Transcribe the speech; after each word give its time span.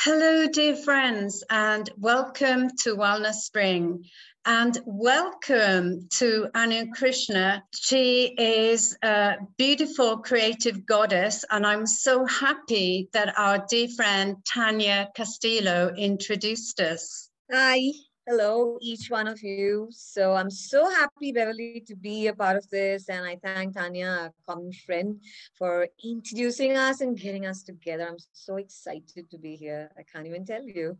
Hello, 0.00 0.46
dear 0.46 0.76
friends, 0.76 1.42
and 1.50 1.90
welcome 1.98 2.68
to 2.84 2.94
Wellness 2.94 3.40
Spring. 3.42 4.04
And 4.44 4.78
welcome 4.86 6.06
to 6.18 6.46
Anu 6.54 6.92
Krishna. 6.92 7.64
She 7.74 8.26
is 8.26 8.96
a 9.02 9.38
beautiful 9.56 10.18
creative 10.18 10.86
goddess, 10.86 11.44
and 11.50 11.66
I'm 11.66 11.84
so 11.84 12.24
happy 12.26 13.08
that 13.12 13.36
our 13.36 13.66
dear 13.68 13.88
friend 13.88 14.36
Tanya 14.44 15.08
Castillo 15.16 15.92
introduced 15.96 16.78
us. 16.78 17.28
Hi 17.50 17.90
hello 18.28 18.76
each 18.82 19.08
one 19.08 19.26
of 19.26 19.42
you. 19.42 19.88
So 19.90 20.34
i'm 20.34 20.50
so 20.50 20.86
happy 20.90 21.32
beverly 21.32 21.82
to 21.86 21.96
be 21.96 22.26
a 22.26 22.34
part 22.34 22.56
of 22.58 22.68
this 22.68 23.08
and 23.08 23.24
i 23.24 23.36
thank 23.42 23.74
tanya 23.74 24.10
a 24.26 24.32
common 24.46 24.70
friend 24.84 25.18
for 25.56 25.88
introducing 26.04 26.76
us 26.76 27.00
and 27.00 27.18
getting 27.18 27.46
us 27.46 27.62
together. 27.62 28.06
I'm 28.06 28.18
so 28.32 28.56
excited 28.56 29.30
to 29.30 29.38
be 29.38 29.56
here. 29.56 29.90
I 29.98 30.02
can't 30.02 30.26
even 30.26 30.44
tell 30.44 30.62
you. 30.62 30.98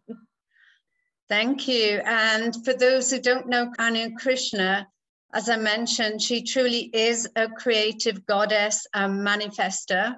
Thank 1.28 1.68
you. 1.68 2.00
And 2.06 2.64
for 2.64 2.72
those 2.72 3.10
who 3.10 3.20
don't 3.20 3.46
know 3.46 3.74
anu 3.78 4.16
krishna 4.16 4.88
as 5.34 5.50
i 5.50 5.56
mentioned 5.56 6.22
she 6.22 6.42
truly 6.42 6.82
is 6.94 7.28
a 7.36 7.46
creative 7.48 8.24
goddess 8.24 8.86
and 8.94 9.20
manifester. 9.26 10.16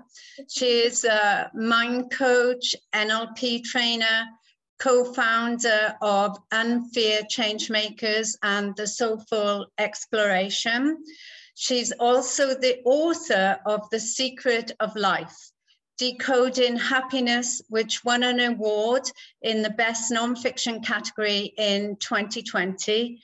She 0.48 0.70
is 0.88 1.04
a 1.04 1.50
mind 1.54 2.12
coach 2.12 2.76
nlp 2.94 3.64
trainer 3.64 4.26
co-founder 4.80 5.94
of 6.00 6.38
Unfear 6.52 7.22
Changemakers 7.24 8.36
and 8.42 8.74
the 8.76 8.86
Soulful 8.86 9.66
Exploration. 9.78 11.04
She's 11.54 11.92
also 11.92 12.54
the 12.54 12.80
author 12.84 13.60
of 13.66 13.88
The 13.90 14.00
Secret 14.00 14.72
of 14.80 14.96
Life, 14.96 15.52
Decoding 15.98 16.76
Happiness, 16.76 17.60
which 17.68 18.02
won 18.04 18.22
an 18.22 18.40
award 18.40 19.02
in 19.42 19.60
the 19.60 19.70
Best 19.70 20.10
Nonfiction 20.10 20.82
category 20.84 21.52
in 21.58 21.96
2020. 21.96 23.20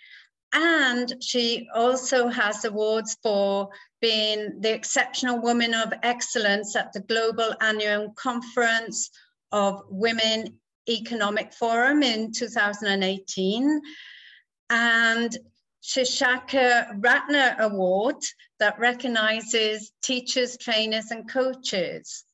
And 0.53 1.15
she 1.23 1.69
also 1.75 2.29
has 2.29 2.67
awards 2.67 3.17
for 3.23 3.71
being 4.03 4.61
the 4.61 4.75
Exceptional 4.75 5.41
Woman 5.41 5.73
of 5.73 5.93
Excellence 6.03 6.77
at 6.77 6.93
the 6.93 7.01
Global 7.01 7.55
Annual 7.63 8.11
Conference 8.11 9.11
of 9.53 9.83
Women 9.89 10.59
Economic 10.89 11.53
Forum 11.53 12.03
in 12.03 12.33
2018 12.33 13.81
and 14.71 15.37
Shikshaka 15.83 17.03
Ratna 17.03 17.57
Award 17.61 18.17
that 18.59 18.79
recognizes 18.79 19.93
teachers, 20.03 20.57
trainers, 20.57 21.11
and 21.11 21.31
coaches. 21.31 22.25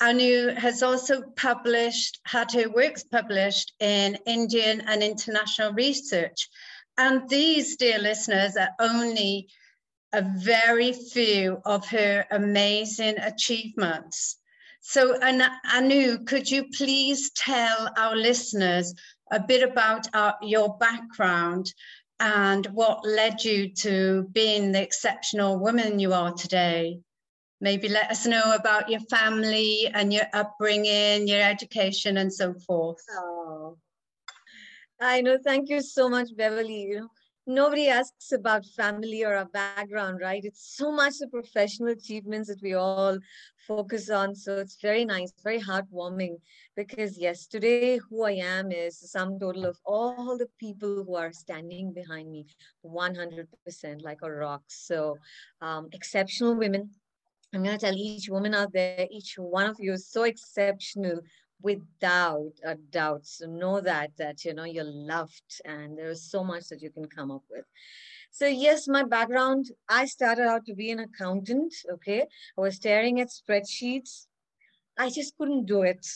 Anu 0.00 0.54
has 0.54 0.82
also 0.82 1.22
published, 1.36 2.20
had 2.26 2.52
her 2.52 2.68
works 2.68 3.02
published 3.02 3.72
in 3.80 4.18
Indian 4.26 4.82
and 4.82 5.02
international 5.02 5.72
research. 5.72 6.48
And 6.98 7.28
these, 7.28 7.76
dear 7.76 7.98
listeners, 7.98 8.56
are 8.56 8.74
only 8.78 9.48
a 10.12 10.22
very 10.22 10.92
few 10.92 11.60
of 11.64 11.86
her 11.88 12.26
amazing 12.30 13.18
achievements. 13.18 14.38
So, 14.88 15.18
Anu, 15.20 16.18
could 16.26 16.48
you 16.48 16.68
please 16.68 17.32
tell 17.32 17.90
our 17.96 18.14
listeners 18.14 18.94
a 19.32 19.40
bit 19.40 19.68
about 19.68 20.06
our, 20.14 20.36
your 20.42 20.78
background 20.78 21.74
and 22.20 22.64
what 22.66 23.04
led 23.04 23.42
you 23.42 23.74
to 23.82 24.28
being 24.30 24.70
the 24.70 24.80
exceptional 24.80 25.58
woman 25.58 25.98
you 25.98 26.12
are 26.12 26.32
today? 26.32 27.00
Maybe 27.60 27.88
let 27.88 28.12
us 28.12 28.26
know 28.26 28.54
about 28.54 28.88
your 28.88 29.00
family 29.10 29.90
and 29.92 30.12
your 30.12 30.26
upbringing, 30.32 31.26
your 31.26 31.42
education, 31.42 32.16
and 32.18 32.32
so 32.32 32.54
forth. 32.54 33.04
Oh, 33.10 33.78
I 35.00 35.20
know. 35.20 35.36
Thank 35.42 35.68
you 35.68 35.82
so 35.82 36.08
much, 36.08 36.28
Beverly. 36.36 36.82
You 36.82 37.00
know, 37.00 37.08
nobody 37.48 37.88
asks 37.88 38.30
about 38.30 38.64
family 38.64 39.24
or 39.24 39.34
our 39.34 39.46
background, 39.46 40.20
right? 40.22 40.44
It's 40.44 40.76
so 40.76 40.92
much 40.92 41.18
the 41.18 41.26
professional 41.26 41.88
achievements 41.88 42.48
that 42.48 42.62
we 42.62 42.74
all 42.74 43.18
focus 43.66 44.10
on. 44.10 44.34
So 44.34 44.56
it's 44.56 44.80
very 44.80 45.04
nice, 45.04 45.32
very 45.42 45.60
heartwarming 45.60 46.36
because 46.76 47.18
yes, 47.18 47.46
today 47.46 47.98
who 47.98 48.24
I 48.24 48.32
am 48.32 48.72
is 48.72 49.00
the 49.00 49.08
sum 49.08 49.38
total 49.38 49.66
of 49.66 49.78
all 49.84 50.36
the 50.38 50.48
people 50.58 51.04
who 51.04 51.14
are 51.16 51.32
standing 51.32 51.92
behind 51.92 52.30
me 52.30 52.46
100% 52.84 54.02
like 54.02 54.18
a 54.22 54.30
rock. 54.30 54.62
So 54.68 55.18
um, 55.60 55.88
exceptional 55.92 56.54
women. 56.54 56.90
I'm 57.54 57.62
going 57.62 57.78
to 57.78 57.86
tell 57.86 57.96
each 57.96 58.28
woman 58.28 58.54
out 58.54 58.72
there, 58.72 59.06
each 59.10 59.34
one 59.38 59.66
of 59.66 59.76
you 59.78 59.92
is 59.92 60.08
so 60.08 60.24
exceptional 60.24 61.20
without 61.62 62.52
a 62.64 62.74
doubt. 62.74 63.24
So 63.24 63.46
know 63.46 63.80
that, 63.80 64.10
that, 64.18 64.44
you 64.44 64.52
know, 64.52 64.64
you're 64.64 64.84
loved 64.84 65.60
and 65.64 65.96
there 65.96 66.10
is 66.10 66.30
so 66.30 66.44
much 66.44 66.68
that 66.68 66.82
you 66.82 66.90
can 66.90 67.06
come 67.06 67.30
up 67.30 67.42
with. 67.50 67.64
So 68.38 68.46
yes, 68.46 68.86
my 68.86 69.02
background, 69.02 69.70
I 69.88 70.04
started 70.04 70.46
out 70.46 70.66
to 70.66 70.74
be 70.74 70.90
an 70.90 70.98
accountant, 70.98 71.72
okay? 71.90 72.20
I 72.20 72.60
was 72.60 72.76
staring 72.76 73.18
at 73.18 73.28
spreadsheets. 73.28 74.26
I 74.98 75.08
just 75.08 75.38
couldn't 75.38 75.64
do 75.64 75.80
it. 75.84 76.06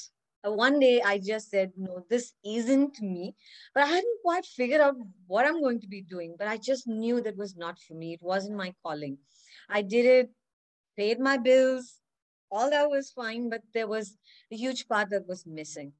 Uh, 0.47 0.53
one 0.53 0.79
day 0.81 1.01
I 1.01 1.17
just 1.17 1.49
said, 1.49 1.73
no, 1.79 2.05
this 2.11 2.35
isn't 2.45 3.01
me. 3.01 3.35
But 3.75 3.85
I 3.85 3.87
hadn't 3.87 4.19
quite 4.23 4.45
figured 4.45 4.83
out 4.83 4.97
what 5.29 5.47
I'm 5.47 5.63
going 5.63 5.81
to 5.81 5.89
be 5.89 6.03
doing. 6.03 6.35
But 6.39 6.49
I 6.49 6.59
just 6.59 6.87
knew 6.87 7.23
that 7.23 7.39
was 7.39 7.57
not 7.57 7.79
for 7.79 7.95
me. 7.95 8.13
It 8.13 8.23
wasn't 8.23 8.59
my 8.59 8.75
calling. 8.83 9.17
I 9.71 9.81
did 9.81 10.05
it, 10.05 10.31
paid 10.99 11.21
my 11.21 11.39
bills. 11.39 12.01
All 12.51 12.69
that 12.69 12.91
was 12.91 13.13
fine, 13.13 13.49
but 13.49 13.63
there 13.73 13.89
was 13.89 14.19
a 14.53 14.57
huge 14.57 14.87
part 14.89 15.09
that 15.09 15.27
was 15.27 15.47
missing 15.47 15.95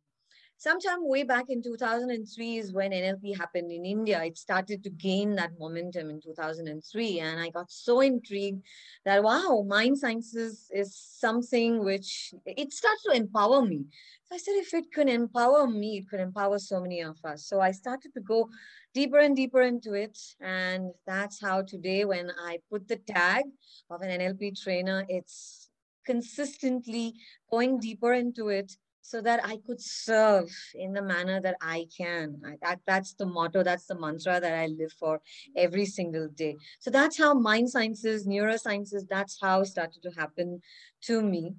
sometime 0.61 0.99
way 1.09 1.23
back 1.23 1.47
in 1.49 1.63
2003 1.63 2.59
is 2.59 2.71
when 2.71 2.91
NLP 2.91 3.35
happened 3.35 3.73
in 3.73 3.87
India. 3.87 4.23
It 4.23 4.37
started 4.37 4.85
to 4.85 4.91
gain 4.91 5.35
that 5.37 5.53
momentum 5.59 6.11
in 6.11 6.21
2003. 6.21 7.21
And 7.21 7.41
I 7.41 7.49
got 7.49 7.71
so 7.71 8.01
intrigued 8.01 8.63
that, 9.07 9.25
wow, 9.25 9.65
mind 9.67 9.97
sciences 9.97 10.71
is 10.71 10.95
something 10.95 11.83
which 11.83 12.35
it 12.45 12.75
starts 12.75 13.03
to 13.05 13.13
empower 13.13 13.63
me. 13.63 13.87
So 14.27 14.35
I 14.35 14.39
said, 14.39 14.57
if 14.57 14.75
it 14.75 14.93
can 14.93 15.09
empower 15.09 15.67
me, 15.67 15.97
it 15.97 16.11
could 16.11 16.21
empower 16.21 16.59
so 16.59 16.79
many 16.79 17.01
of 17.01 17.17
us. 17.25 17.47
So 17.47 17.61
I 17.63 17.71
started 17.71 18.13
to 18.13 18.21
go 18.21 18.51
deeper 18.93 19.19
and 19.19 19.35
deeper 19.35 19.63
into 19.63 19.95
it. 19.95 20.19
And 20.43 20.93
that's 21.07 21.41
how 21.41 21.63
today, 21.63 22.05
when 22.05 22.31
I 22.39 22.59
put 22.71 22.87
the 22.87 22.97
tag 22.97 23.45
of 23.89 24.03
an 24.03 24.11
NLP 24.21 24.63
trainer, 24.63 25.07
it's 25.09 25.71
consistently 26.05 27.15
going 27.51 27.81
deeper 27.81 28.13
into 28.13 28.49
it 28.49 28.77
so 29.03 29.21
that 29.21 29.45
I 29.45 29.59
could 29.67 29.81
serve 29.81 30.51
in 30.75 30.93
the 30.93 31.03
manner 31.03 31.41
that 31.41 31.57
I 31.61 31.87
can. 31.97 32.41
I, 32.45 32.57
that, 32.63 32.81
that's 32.87 33.15
the 33.15 33.27
motto, 33.27 33.63
that's 33.63 33.87
the 33.87 33.99
mantra 33.99 34.41
that 34.41 34.55
I 34.55 34.67
live 34.67 34.93
for 34.93 35.21
every 35.57 35.87
single 35.87 36.29
day. 36.29 36.57
So 36.79 36.91
that's 36.91 37.19
how 37.19 37.35
mind 37.35 37.71
sciences, 37.71 38.27
neurosciences, 38.27 39.09
that's 39.09 39.39
how 39.41 39.65
started 39.65 40.03
to 40.03 40.11
happen 40.11 40.61
to 41.03 41.23
me. 41.23 41.55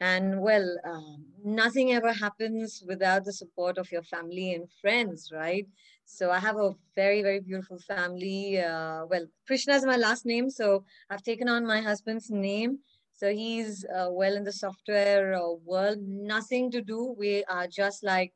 And 0.00 0.40
well, 0.42 0.76
um, 0.84 1.24
nothing 1.42 1.92
ever 1.92 2.12
happens 2.12 2.82
without 2.86 3.24
the 3.24 3.32
support 3.32 3.78
of 3.78 3.90
your 3.90 4.02
family 4.02 4.52
and 4.52 4.68
friends, 4.80 5.30
right? 5.32 5.66
So 6.04 6.30
I 6.30 6.38
have 6.38 6.56
a 6.56 6.74
very, 6.94 7.22
very 7.22 7.40
beautiful 7.40 7.78
family. 7.78 8.60
Uh, 8.60 9.06
well, 9.06 9.26
Krishna 9.46 9.74
is 9.74 9.86
my 9.86 9.96
last 9.96 10.26
name, 10.26 10.50
so 10.50 10.84
I've 11.08 11.22
taken 11.22 11.48
on 11.48 11.66
my 11.66 11.80
husband's 11.80 12.30
name 12.30 12.78
so 13.16 13.32
he's 13.32 13.84
uh, 13.86 14.08
well 14.10 14.36
in 14.36 14.44
the 14.44 14.52
software 14.52 15.34
uh, 15.34 15.52
world, 15.64 15.98
nothing 16.06 16.70
to 16.72 16.82
do. 16.82 17.14
We 17.18 17.44
are 17.44 17.66
just 17.66 18.04
like 18.04 18.34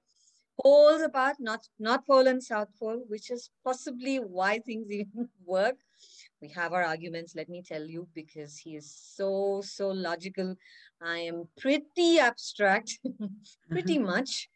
poles 0.62 1.02
apart, 1.02 1.36
not, 1.38 1.68
not 1.78 2.06
pole 2.06 2.26
and 2.26 2.42
south 2.42 2.68
pole, 2.78 3.02
which 3.06 3.30
is 3.30 3.50
possibly 3.62 4.16
why 4.16 4.58
things 4.58 4.90
even 4.90 5.28
work. 5.44 5.76
We 6.40 6.48
have 6.50 6.72
our 6.72 6.82
arguments, 6.82 7.34
let 7.36 7.50
me 7.50 7.62
tell 7.62 7.84
you, 7.84 8.08
because 8.14 8.56
he 8.56 8.76
is 8.76 8.90
so, 8.90 9.60
so 9.62 9.88
logical. 9.88 10.56
I 11.02 11.18
am 11.18 11.48
pretty 11.58 12.18
abstract, 12.18 12.98
pretty 13.70 13.98
much. 14.12 14.48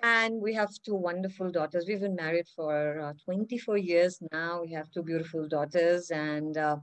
And 0.00 0.40
we 0.40 0.54
have 0.54 0.70
two 0.84 0.94
wonderful 0.94 1.50
daughters. 1.50 1.86
We've 1.88 2.00
been 2.00 2.14
married 2.14 2.46
for 2.54 3.00
uh, 3.00 3.12
24 3.24 3.78
years 3.78 4.20
now. 4.30 4.62
We 4.62 4.72
have 4.72 4.90
two 4.92 5.02
beautiful 5.02 5.48
daughters. 5.48 6.10
And 6.12 6.56
uh, 6.56 6.76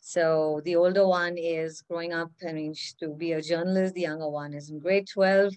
so 0.00 0.62
the 0.64 0.76
older 0.76 1.06
one 1.06 1.36
is 1.36 1.82
growing 1.82 2.14
up, 2.14 2.30
I 2.46 2.52
mean, 2.52 2.74
to 3.00 3.08
be 3.08 3.32
a 3.32 3.42
journalist. 3.42 3.94
The 3.94 4.02
younger 4.02 4.30
one 4.30 4.54
is 4.54 4.70
in 4.70 4.78
grade 4.78 5.08
12. 5.12 5.52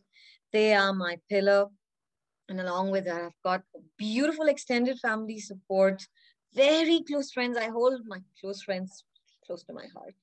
They 0.51 0.73
are 0.73 0.93
my 0.93 1.17
pillar. 1.29 1.67
And 2.49 2.59
along 2.59 2.91
with 2.91 3.05
that, 3.05 3.21
I've 3.21 3.41
got 3.41 3.61
beautiful 3.97 4.47
extended 4.47 4.99
family 4.99 5.39
support, 5.39 6.05
very 6.53 7.01
close 7.07 7.31
friends. 7.31 7.57
I 7.57 7.69
hold 7.69 8.01
my 8.05 8.19
close 8.41 8.63
friends 8.63 9.05
close 9.45 9.63
to 9.63 9.73
my 9.73 9.87
heart. 9.95 10.15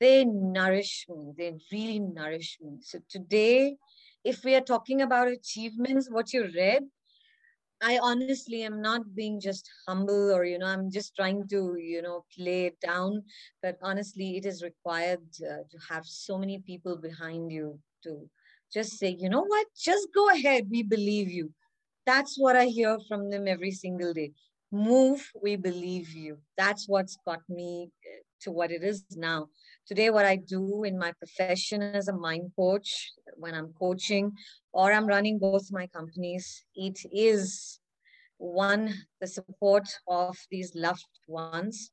They 0.00 0.24
nourish 0.24 1.06
me. 1.10 1.34
They 1.36 1.58
really 1.70 1.98
nourish 1.98 2.56
me. 2.62 2.78
So 2.80 3.00
today, 3.10 3.76
if 4.28 4.44
we 4.44 4.54
are 4.54 4.68
talking 4.74 5.00
about 5.02 5.28
achievements, 5.28 6.08
what 6.10 6.32
you 6.34 6.42
read, 6.54 6.82
I 7.80 7.98
honestly 8.02 8.62
am 8.62 8.82
not 8.82 9.14
being 9.14 9.40
just 9.40 9.70
humble 9.86 10.32
or, 10.34 10.44
you 10.44 10.58
know, 10.58 10.66
I'm 10.66 10.90
just 10.90 11.14
trying 11.14 11.46
to, 11.48 11.76
you 11.78 12.02
know, 12.02 12.24
play 12.36 12.66
it 12.66 12.78
down. 12.80 13.22
But 13.62 13.78
honestly, 13.82 14.36
it 14.36 14.44
is 14.44 14.62
required 14.62 15.24
uh, 15.42 15.62
to 15.70 15.78
have 15.88 16.04
so 16.04 16.36
many 16.36 16.58
people 16.58 16.96
behind 16.96 17.52
you 17.52 17.78
to 18.04 18.28
just 18.72 18.98
say, 18.98 19.16
you 19.18 19.30
know 19.30 19.44
what, 19.44 19.66
just 19.76 20.08
go 20.14 20.28
ahead. 20.30 20.66
We 20.70 20.82
believe 20.82 21.30
you. 21.30 21.52
That's 22.04 22.36
what 22.36 22.56
I 22.56 22.66
hear 22.66 22.98
from 23.08 23.30
them 23.30 23.46
every 23.48 23.70
single 23.70 24.12
day. 24.12 24.32
Move, 24.72 25.30
we 25.42 25.56
believe 25.56 26.10
you. 26.10 26.38
That's 26.56 26.86
what's 26.88 27.16
got 27.24 27.40
me 27.48 27.90
uh, 28.04 28.22
to 28.42 28.50
what 28.50 28.70
it 28.70 28.82
is 28.82 29.04
now. 29.16 29.48
Today, 29.88 30.10
what 30.10 30.26
I 30.26 30.36
do 30.36 30.84
in 30.84 30.98
my 30.98 31.12
profession 31.12 31.80
as 31.80 32.08
a 32.08 32.12
mind 32.12 32.52
coach, 32.54 33.10
when 33.36 33.54
I'm 33.54 33.72
coaching 33.72 34.32
or 34.70 34.92
I'm 34.92 35.06
running 35.06 35.38
both 35.38 35.72
my 35.72 35.86
companies, 35.86 36.62
it 36.74 36.98
is 37.10 37.80
one, 38.36 38.92
the 39.22 39.26
support 39.26 39.88
of 40.06 40.36
these 40.50 40.74
loved 40.74 41.06
ones 41.26 41.90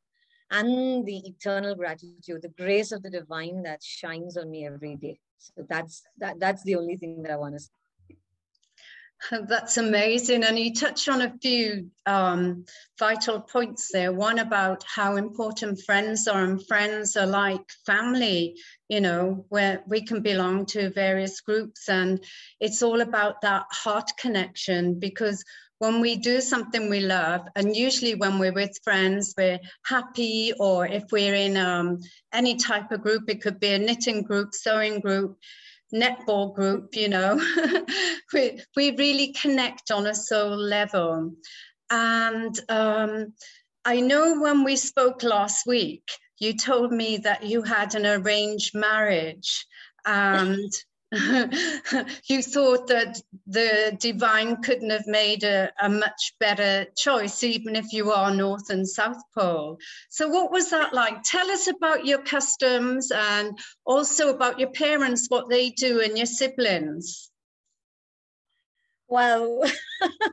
and 0.51 1.05
the 1.05 1.19
eternal 1.25 1.73
gratitude, 1.73 2.41
the 2.41 2.53
grace 2.57 2.91
of 2.91 3.01
the 3.01 3.09
divine 3.09 3.63
that 3.63 3.81
shines 3.81 4.35
on 4.35 4.51
me 4.51 4.65
every 4.65 4.97
day. 4.97 5.17
So 5.37 5.65
that's 5.69 6.03
that 6.17 6.37
that's 6.37 6.63
the 6.63 6.75
only 6.75 6.97
thing 6.97 7.23
that 7.23 7.31
I 7.31 7.37
want 7.37 7.55
to 7.55 7.59
say. 7.59 7.71
That's 9.47 9.77
amazing. 9.77 10.43
And 10.43 10.57
you 10.57 10.73
touch 10.73 11.07
on 11.07 11.21
a 11.21 11.33
few 11.41 11.91
um, 12.05 12.65
vital 12.99 13.41
points 13.41 13.89
there. 13.91 14.11
One 14.13 14.39
about 14.39 14.83
how 14.83 15.15
important 15.15 15.81
friends 15.81 16.27
are, 16.27 16.43
and 16.43 16.65
friends 16.65 17.15
are 17.15 17.25
like 17.25 17.63
family, 17.85 18.57
you 18.89 19.01
know, 19.01 19.45
where 19.49 19.83
we 19.87 20.01
can 20.01 20.21
belong 20.21 20.65
to 20.67 20.91
various 20.91 21.41
groups. 21.41 21.89
And 21.89 22.23
it's 22.59 22.83
all 22.83 23.01
about 23.01 23.41
that 23.41 23.65
heart 23.71 24.11
connection 24.19 24.99
because 24.99 25.43
when 25.79 25.99
we 25.99 26.15
do 26.15 26.39
something 26.39 26.89
we 26.89 27.01
love, 27.01 27.41
and 27.55 27.75
usually 27.75 28.15
when 28.15 28.39
we're 28.39 28.53
with 28.53 28.79
friends, 28.83 29.33
we're 29.37 29.59
happy, 29.83 30.53
or 30.57 30.87
if 30.87 31.03
we're 31.11 31.35
in 31.35 31.57
um, 31.57 31.99
any 32.31 32.55
type 32.55 32.91
of 32.91 33.01
group, 33.01 33.29
it 33.29 33.41
could 33.41 33.59
be 33.59 33.73
a 33.73 33.79
knitting 33.79 34.23
group, 34.23 34.53
sewing 34.53 35.01
group, 35.01 35.37
netball 35.95 36.53
group, 36.53 36.95
you 36.95 37.09
know, 37.09 37.39
we, 38.33 38.61
we 38.75 38.95
really 38.95 39.33
connect 39.33 39.91
on 39.91 40.07
a 40.07 40.15
soul 40.15 40.55
level. 40.55 41.33
And 41.89 42.59
um, 42.69 43.33
I 43.85 44.01
know 44.01 44.39
when 44.41 44.63
we 44.63 44.75
spoke 44.75 45.23
last 45.23 45.65
week, 45.65 46.03
you 46.39 46.53
told 46.53 46.91
me 46.91 47.17
that 47.17 47.43
you 47.43 47.61
had 47.61 47.95
an 47.95 48.05
arranged 48.05 48.75
marriage 48.75 49.65
and 50.05 50.71
you 52.25 52.41
thought 52.41 52.87
that 52.87 53.21
the 53.47 53.95
divine 53.99 54.61
couldn't 54.61 54.89
have 54.89 55.07
made 55.07 55.43
a, 55.43 55.71
a, 55.81 55.89
much 55.89 56.33
better 56.39 56.85
choice, 56.97 57.43
even 57.43 57.75
if 57.75 57.93
you 57.93 58.11
are 58.11 58.33
North 58.33 58.69
and 58.69 58.87
South 58.87 59.21
Pole. 59.33 59.77
So, 60.09 60.27
what 60.27 60.51
was 60.51 60.71
that 60.71 60.93
like? 60.93 61.23
Tell 61.23 61.49
us 61.51 61.67
about 61.67 62.05
your 62.05 62.21
customs 62.21 63.11
and 63.11 63.57
also 63.85 64.29
about 64.29 64.59
your 64.59 64.71
parents, 64.71 65.27
what 65.29 65.49
they 65.49 65.69
do, 65.69 66.01
and 66.01 66.17
your 66.17 66.25
siblings. 66.25 67.31
Well, 69.07 69.63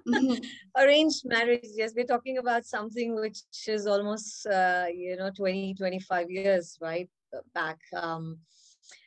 mm-hmm. 0.09 0.35
arranged 0.77 1.23
marriage, 1.25 1.69
yes, 1.75 1.93
we're 1.95 2.07
talking 2.07 2.39
about 2.39 2.65
something 2.65 3.15
which 3.15 3.39
is 3.69 3.87
almost, 3.87 4.47
uh, 4.47 4.87
you 4.93 5.17
know, 5.17 5.31
20, 5.31 5.75
25 5.75 6.31
years, 6.31 6.77
right, 6.81 7.09
back. 7.55 7.79
Um, 7.95 8.39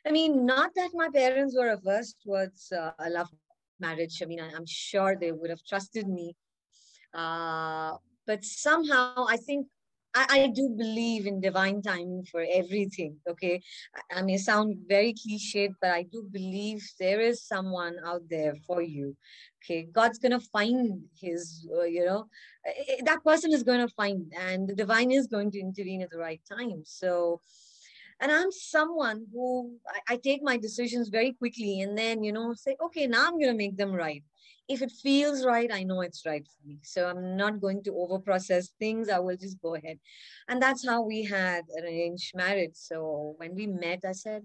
I 0.06 0.10
mean, 0.10 0.46
not 0.46 0.70
that 0.76 0.90
my 0.94 1.08
parents 1.12 1.56
were 1.56 1.68
averse 1.68 2.14
towards 2.22 2.72
uh, 2.72 2.92
a 2.98 3.10
love 3.10 3.28
marriage. 3.80 4.20
I 4.22 4.26
mean, 4.26 4.40
I, 4.40 4.50
am 4.50 4.66
sure 4.66 5.16
they 5.16 5.32
would 5.32 5.50
have 5.50 5.64
trusted 5.68 6.08
me. 6.08 6.34
Uh, 7.14 7.96
but 8.26 8.44
somehow, 8.44 9.26
I 9.28 9.36
think 9.36 9.66
I, 10.14 10.26
I, 10.30 10.46
do 10.46 10.70
believe 10.70 11.26
in 11.26 11.40
divine 11.40 11.82
timing 11.82 12.24
for 12.30 12.44
everything. 12.50 13.16
Okay, 13.28 13.60
I, 13.94 14.18
I 14.18 14.22
may 14.22 14.38
sound 14.38 14.76
very 14.88 15.14
cliched, 15.14 15.74
but 15.80 15.90
I 15.90 16.04
do 16.04 16.26
believe 16.30 16.82
there 16.98 17.20
is 17.20 17.46
someone 17.46 17.96
out 18.04 18.22
there 18.28 18.54
for 18.66 18.80
you. 18.80 19.16
Okay, 19.62 19.88
God's 19.92 20.18
gonna 20.18 20.40
find 20.40 21.02
His. 21.20 21.68
Uh, 21.70 21.84
you 21.84 22.04
know, 22.04 22.26
eh, 22.66 22.84
eh, 22.88 23.02
that 23.04 23.22
person 23.24 23.52
is 23.52 23.62
gonna 23.62 23.88
find, 23.88 24.32
and 24.38 24.68
the 24.68 24.74
divine 24.74 25.10
is 25.10 25.26
going 25.26 25.50
to 25.52 25.60
intervene 25.60 26.02
at 26.02 26.10
the 26.10 26.18
right 26.18 26.40
time. 26.48 26.82
So 26.84 27.40
and 28.20 28.32
i'm 28.32 28.50
someone 28.50 29.26
who 29.32 29.76
I, 29.88 30.14
I, 30.14 30.16
take 30.16 30.42
my 30.42 30.56
decisions 30.56 31.08
very 31.08 31.32
quickly 31.32 31.80
and 31.80 31.96
then 31.96 32.22
you 32.22 32.32
know 32.32 32.54
say 32.54 32.76
okay 32.82 33.06
now 33.06 33.26
i'm 33.26 33.38
going 33.38 33.52
to 33.52 33.54
make 33.54 33.76
them 33.76 33.92
right. 33.92 34.22
If 34.68 34.82
it 34.82 34.90
feels 34.90 35.44
right 35.44 35.70
i 35.72 35.82
know 35.84 36.00
it's 36.00 36.26
right 36.26 36.44
for 36.44 36.66
me. 36.66 36.78
So 36.82 37.06
i'm 37.06 37.36
not 37.36 37.60
going 37.60 37.82
to 37.84 37.94
over 37.94 38.18
process 38.18 38.72
things 38.78 39.08
i 39.08 39.18
will 39.18 39.36
just 39.36 39.60
go 39.60 39.74
ahead. 39.74 39.98
And 40.48 40.60
that's 40.60 40.86
how 40.86 41.02
we 41.02 41.22
had 41.24 41.62
arranged 41.80 42.34
marriage. 42.34 42.74
So 42.74 43.34
when 43.36 43.54
we 43.54 43.66
met 43.66 44.00
i 44.04 44.12
said 44.12 44.42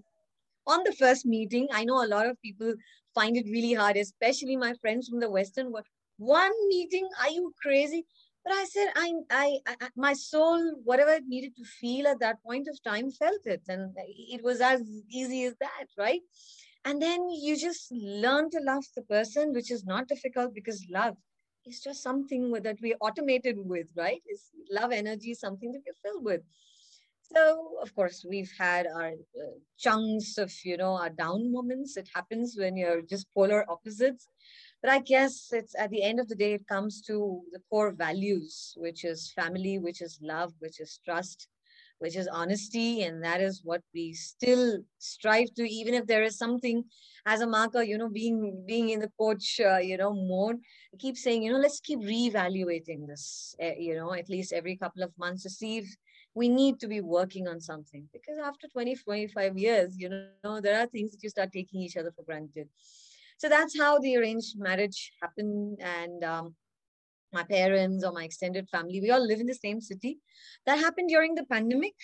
on 0.66 0.84
the 0.84 0.92
first 0.92 1.26
meeting 1.26 1.66
i 1.72 1.84
know 1.84 2.04
a 2.04 2.12
lot 2.14 2.26
of 2.26 2.40
people 2.40 2.72
find 3.14 3.36
it 3.36 3.46
really 3.46 3.72
hard 3.72 3.96
especially 3.96 4.56
my 4.56 4.74
friends 4.80 5.08
from 5.08 5.20
the 5.20 5.30
western 5.30 5.72
world. 5.72 5.86
One 6.18 6.52
meeting? 6.68 7.08
Are 7.20 7.30
you 7.30 7.52
crazy 7.60 8.04
but 8.44 8.52
I 8.52 8.64
said, 8.64 8.88
I, 8.96 9.12
I, 9.30 9.58
I, 9.66 9.88
my 9.96 10.12
soul, 10.14 10.74
whatever 10.84 11.12
it 11.12 11.26
needed 11.26 11.54
to 11.56 11.64
feel 11.64 12.06
at 12.06 12.20
that 12.20 12.42
point 12.42 12.68
of 12.68 12.82
time, 12.82 13.10
felt 13.10 13.46
it. 13.46 13.62
And 13.68 13.94
it 13.96 14.42
was 14.42 14.60
as 14.60 14.82
easy 15.10 15.44
as 15.44 15.54
that, 15.60 15.86
right? 15.96 16.20
And 16.84 17.00
then 17.00 17.28
you 17.30 17.56
just 17.56 17.92
learn 17.92 18.50
to 18.50 18.60
love 18.60 18.84
the 18.96 19.02
person, 19.02 19.52
which 19.52 19.70
is 19.70 19.84
not 19.84 20.08
difficult 20.08 20.54
because 20.54 20.84
love 20.90 21.16
is 21.64 21.80
just 21.80 22.02
something 22.02 22.50
that 22.52 22.78
we 22.82 22.94
automated 22.94 23.56
with, 23.58 23.86
right? 23.96 24.20
Is 24.28 24.50
love 24.70 24.90
energy 24.90 25.34
something 25.34 25.70
that 25.72 25.82
we're 25.86 26.10
filled 26.10 26.24
with. 26.24 26.40
So, 27.34 27.78
of 27.80 27.94
course, 27.94 28.26
we've 28.28 28.52
had 28.58 28.86
our 28.86 29.12
uh, 29.12 29.56
chunks 29.78 30.36
of, 30.38 30.52
you 30.64 30.76
know, 30.76 30.96
our 30.96 31.08
down 31.08 31.52
moments. 31.52 31.96
It 31.96 32.08
happens 32.14 32.56
when 32.58 32.76
you're 32.76 33.02
just 33.02 33.32
polar 33.32 33.64
opposites. 33.70 34.28
But 34.82 34.90
I 34.90 34.98
guess 34.98 35.48
it's 35.52 35.74
at 35.78 35.90
the 35.90 36.02
end 36.02 36.18
of 36.18 36.28
the 36.28 36.34
day, 36.34 36.54
it 36.54 36.66
comes 36.66 37.00
to 37.02 37.40
the 37.52 37.60
core 37.70 37.92
values, 37.92 38.74
which 38.76 39.04
is 39.04 39.32
family, 39.32 39.78
which 39.78 40.02
is 40.02 40.18
love, 40.20 40.52
which 40.58 40.80
is 40.80 40.98
trust, 41.04 41.46
which 42.00 42.16
is 42.16 42.26
honesty. 42.26 43.02
And 43.04 43.22
that 43.22 43.40
is 43.40 43.60
what 43.62 43.82
we 43.94 44.12
still 44.12 44.80
strive 44.98 45.54
to, 45.54 45.62
even 45.62 45.94
if 45.94 46.06
there 46.08 46.24
is 46.24 46.36
something 46.36 46.82
as 47.26 47.42
a 47.42 47.46
marker, 47.46 47.82
you 47.82 47.96
know, 47.96 48.08
being 48.08 48.64
being 48.66 48.90
in 48.90 48.98
the 48.98 49.12
coach, 49.20 49.60
uh, 49.64 49.76
you 49.78 49.96
know, 49.96 50.12
mode, 50.12 50.56
I 50.92 50.96
keep 50.98 51.16
saying, 51.16 51.44
you 51.44 51.52
know, 51.52 51.58
let's 51.60 51.78
keep 51.78 52.00
reevaluating 52.00 53.06
this, 53.06 53.54
uh, 53.62 53.76
you 53.78 53.94
know, 53.94 54.12
at 54.12 54.28
least 54.28 54.52
every 54.52 54.76
couple 54.76 55.04
of 55.04 55.16
months 55.16 55.44
to 55.44 55.50
see 55.50 55.78
if 55.78 55.96
we 56.34 56.48
need 56.48 56.80
to 56.80 56.88
be 56.88 57.00
working 57.00 57.46
on 57.46 57.60
something. 57.60 58.08
Because 58.12 58.38
after 58.42 58.66
20 58.66 58.96
25 58.96 59.56
years 59.56 59.96
you 59.96 60.08
know 60.08 60.60
there 60.60 60.80
are 60.80 60.86
things 60.86 61.12
that 61.12 61.22
you 61.22 61.28
start 61.30 61.52
taking 61.52 61.80
each 61.80 61.96
other 61.96 62.10
for 62.16 62.24
granted 62.24 62.68
so 63.38 63.48
that's 63.48 63.78
how 63.78 63.98
the 63.98 64.16
arranged 64.16 64.58
marriage 64.58 65.12
happened. 65.20 65.78
And 65.80 66.24
um, 66.24 66.54
my 67.32 67.42
parents 67.42 68.04
or 68.04 68.12
my 68.12 68.24
extended 68.24 68.68
family, 68.68 69.00
we 69.00 69.10
all 69.10 69.26
live 69.26 69.40
in 69.40 69.46
the 69.46 69.54
same 69.54 69.80
city. 69.80 70.18
That 70.66 70.78
happened 70.78 71.08
during 71.08 71.34
the 71.34 71.44
pandemic. 71.44 71.94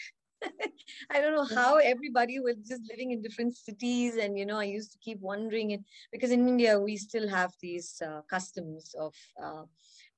I 1.11 1.21
don't 1.21 1.35
know 1.35 1.57
how 1.57 1.77
everybody 1.77 2.39
was 2.39 2.57
just 2.67 2.83
living 2.89 3.11
in 3.11 3.23
different 3.23 3.57
cities. 3.57 4.17
And, 4.17 4.39
you 4.39 4.47
know, 4.47 4.59
I 4.59 4.65
used 4.65 4.93
to 4.93 4.99
keep 4.99 5.21
wondering 5.21 5.73
it 5.73 5.81
because 6.13 6.31
in 6.31 6.47
India, 6.47 6.79
we 6.79 6.97
still 6.97 7.29
have 7.29 7.53
these 7.61 8.01
uh, 8.05 8.23
customs 8.31 8.95
of 8.99 9.15
uh, 9.43 9.63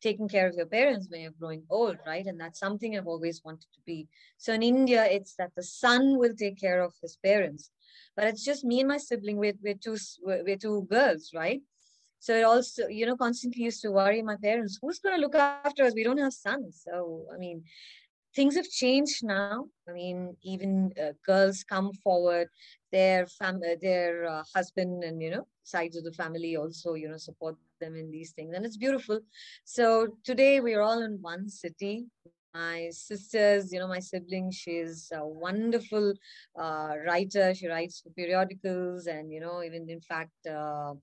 taking 0.02 0.28
care 0.28 0.48
of 0.48 0.54
your 0.54 0.66
parents 0.66 1.08
when 1.10 1.22
you're 1.22 1.32
growing 1.38 1.64
old, 1.70 1.96
right? 2.06 2.26
And 2.26 2.40
that's 2.40 2.58
something 2.58 2.96
I've 2.96 3.06
always 3.06 3.42
wanted 3.44 3.66
to 3.74 3.80
be. 3.86 4.08
So 4.38 4.52
in 4.52 4.62
India, 4.62 5.04
it's 5.04 5.34
that 5.36 5.52
the 5.56 5.62
son 5.62 6.18
will 6.18 6.34
take 6.34 6.58
care 6.60 6.82
of 6.82 6.94
his 7.02 7.16
parents 7.16 7.70
but 8.16 8.26
it's 8.26 8.44
just 8.44 8.64
me 8.64 8.80
and 8.80 8.88
my 8.88 8.98
sibling. 8.98 9.36
We're, 9.36 9.54
we're 9.62 9.74
two 9.74 9.96
we're 10.22 10.56
two 10.56 10.86
girls, 10.90 11.30
right? 11.34 11.60
So 12.20 12.34
it 12.34 12.42
also, 12.42 12.86
you 12.88 13.06
know, 13.06 13.16
constantly 13.16 13.64
used 13.64 13.80
to 13.82 13.90
worry 13.90 14.20
my 14.22 14.36
parents, 14.36 14.78
who's 14.80 14.98
going 14.98 15.16
to 15.16 15.20
look 15.20 15.34
after 15.34 15.84
us? 15.84 15.94
We 15.94 16.04
don't 16.04 16.18
have 16.18 16.34
sons. 16.34 16.82
So, 16.86 17.24
I 17.34 17.38
mean, 17.38 17.64
things 18.34 18.56
have 18.56 18.68
changed 18.68 19.24
now. 19.24 19.66
I 19.88 19.92
mean, 19.92 20.36
even 20.42 20.92
uh, 21.02 21.12
girls 21.26 21.64
come 21.64 21.92
forward, 22.04 22.48
their 22.92 23.26
fam, 23.26 23.56
uh, 23.56 23.76
their 23.80 24.28
uh, 24.28 24.42
husband 24.54 25.02
and 25.02 25.20
you 25.22 25.30
know 25.30 25.46
sides 25.64 25.96
of 25.96 26.04
the 26.04 26.12
family 26.12 26.56
also 26.56 26.94
you 26.94 27.08
know 27.08 27.16
support 27.16 27.56
them 27.80 27.96
in 27.96 28.10
these 28.10 28.32
things, 28.32 28.54
and 28.54 28.64
it's 28.66 28.76
beautiful. 28.76 29.20
So 29.64 30.08
today 30.24 30.60
we're 30.60 30.82
all 30.82 31.02
in 31.02 31.18
one 31.22 31.48
city 31.48 32.06
my 32.54 32.88
sisters, 32.90 33.72
you 33.72 33.78
know, 33.78 33.88
my 33.88 34.00
sibling, 34.00 34.50
she's 34.50 35.10
a 35.14 35.24
wonderful 35.24 36.14
uh, 36.58 36.94
writer. 37.06 37.54
She 37.54 37.68
writes 37.68 38.00
for 38.00 38.10
periodicals, 38.10 39.06
and 39.06 39.32
you 39.32 39.40
know, 39.40 39.62
even 39.62 39.88
in 39.88 40.00
fact, 40.00 40.46
uh, 40.46 40.94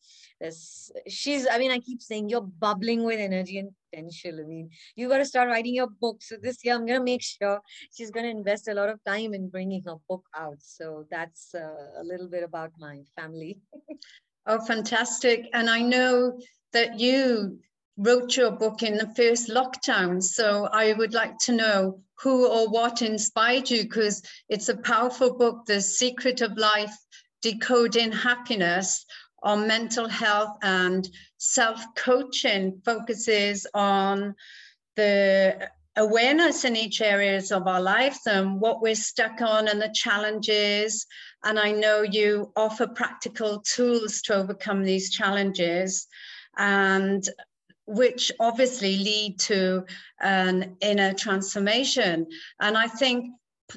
she's. 1.08 1.48
I 1.50 1.58
mean, 1.58 1.72
I 1.72 1.80
keep 1.80 2.02
saying 2.02 2.30
you're 2.30 2.42
bubbling 2.42 3.04
with 3.04 3.20
energy 3.20 3.60
and 3.60 3.72
potential. 3.92 4.40
I 4.40 4.44
mean, 4.44 4.70
you 4.96 5.08
got 5.08 5.20
to 5.20 5.26
start 5.26 5.50
writing 5.50 5.76
your 5.76 5.88
book. 5.88 6.22
So 6.22 6.36
this 6.42 6.64
year, 6.64 6.76
I'm 6.76 6.86
gonna 6.86 7.04
make 7.04 7.24
sure 7.24 7.62
she's 7.94 8.12
gonna 8.12 8.28
invest 8.28 8.68
a 8.68 8.74
lot 8.74 8.90
of 8.90 9.04
time 9.04 9.34
in 9.34 9.50
bringing 9.50 9.84
her 9.84 9.96
book 10.10 10.26
out. 10.36 10.58
So 10.60 11.06
that's 11.10 11.56
uh, 11.56 12.00
a 12.00 12.04
little 12.04 12.28
bit 12.28 12.44
about 12.44 12.72
my 12.78 13.02
family. 13.16 13.60
oh, 14.46 14.60
fantastic! 14.66 15.46
And 15.54 15.70
I 15.70 15.82
know 15.82 16.40
that 16.74 17.00
you 17.00 17.60
wrote 17.98 18.38
your 18.38 18.52
book 18.52 18.84
in 18.84 18.96
the 18.96 19.12
first 19.16 19.50
lockdown. 19.50 20.22
So 20.22 20.66
I 20.72 20.94
would 20.94 21.14
like 21.14 21.38
to 21.40 21.52
know 21.52 22.02
who 22.22 22.48
or 22.48 22.70
what 22.70 23.02
inspired 23.02 23.70
you 23.70 23.84
because 23.84 24.22
it's 24.50 24.70
a 24.70 24.78
powerful 24.78 25.36
book, 25.36 25.66
The 25.66 25.82
Secret 25.82 26.42
of 26.42 26.58
Life 26.58 26.96
Decoding 27.42 28.12
Happiness. 28.12 29.06
on 29.44 29.68
mental 29.68 30.08
health 30.08 30.58
and 30.64 31.08
self 31.38 31.84
coaching 31.96 32.82
focuses 32.84 33.68
on 33.74 34.36
the 34.96 35.70
awareness 35.96 36.66
in 36.66 36.76
each 36.76 37.02
areas 37.02 37.52
of 37.52 37.68
our 37.68 37.82
lives 37.82 38.22
and 38.26 38.60
what 38.60 38.82
we're 38.82 38.96
stuck 38.96 39.42
on 39.42 39.68
and 39.68 39.82
the 39.82 39.92
challenges. 39.94 41.06
And 41.44 41.60
I 41.60 41.72
know 41.72 42.02
you 42.02 42.52
offer 42.56 42.88
practical 42.88 43.62
tools 43.62 44.22
to 44.24 44.36
overcome 44.36 44.84
these 44.84 45.12
challenges 45.12 46.08
and 46.58 47.28
which 47.88 48.32
obviously 48.40 48.98
lead 48.98 49.40
to 49.40 49.86
an 50.22 50.76
inner 50.82 51.14
transformation. 51.14 52.28
And 52.60 52.78
I 52.78 52.88
think 52.88 53.32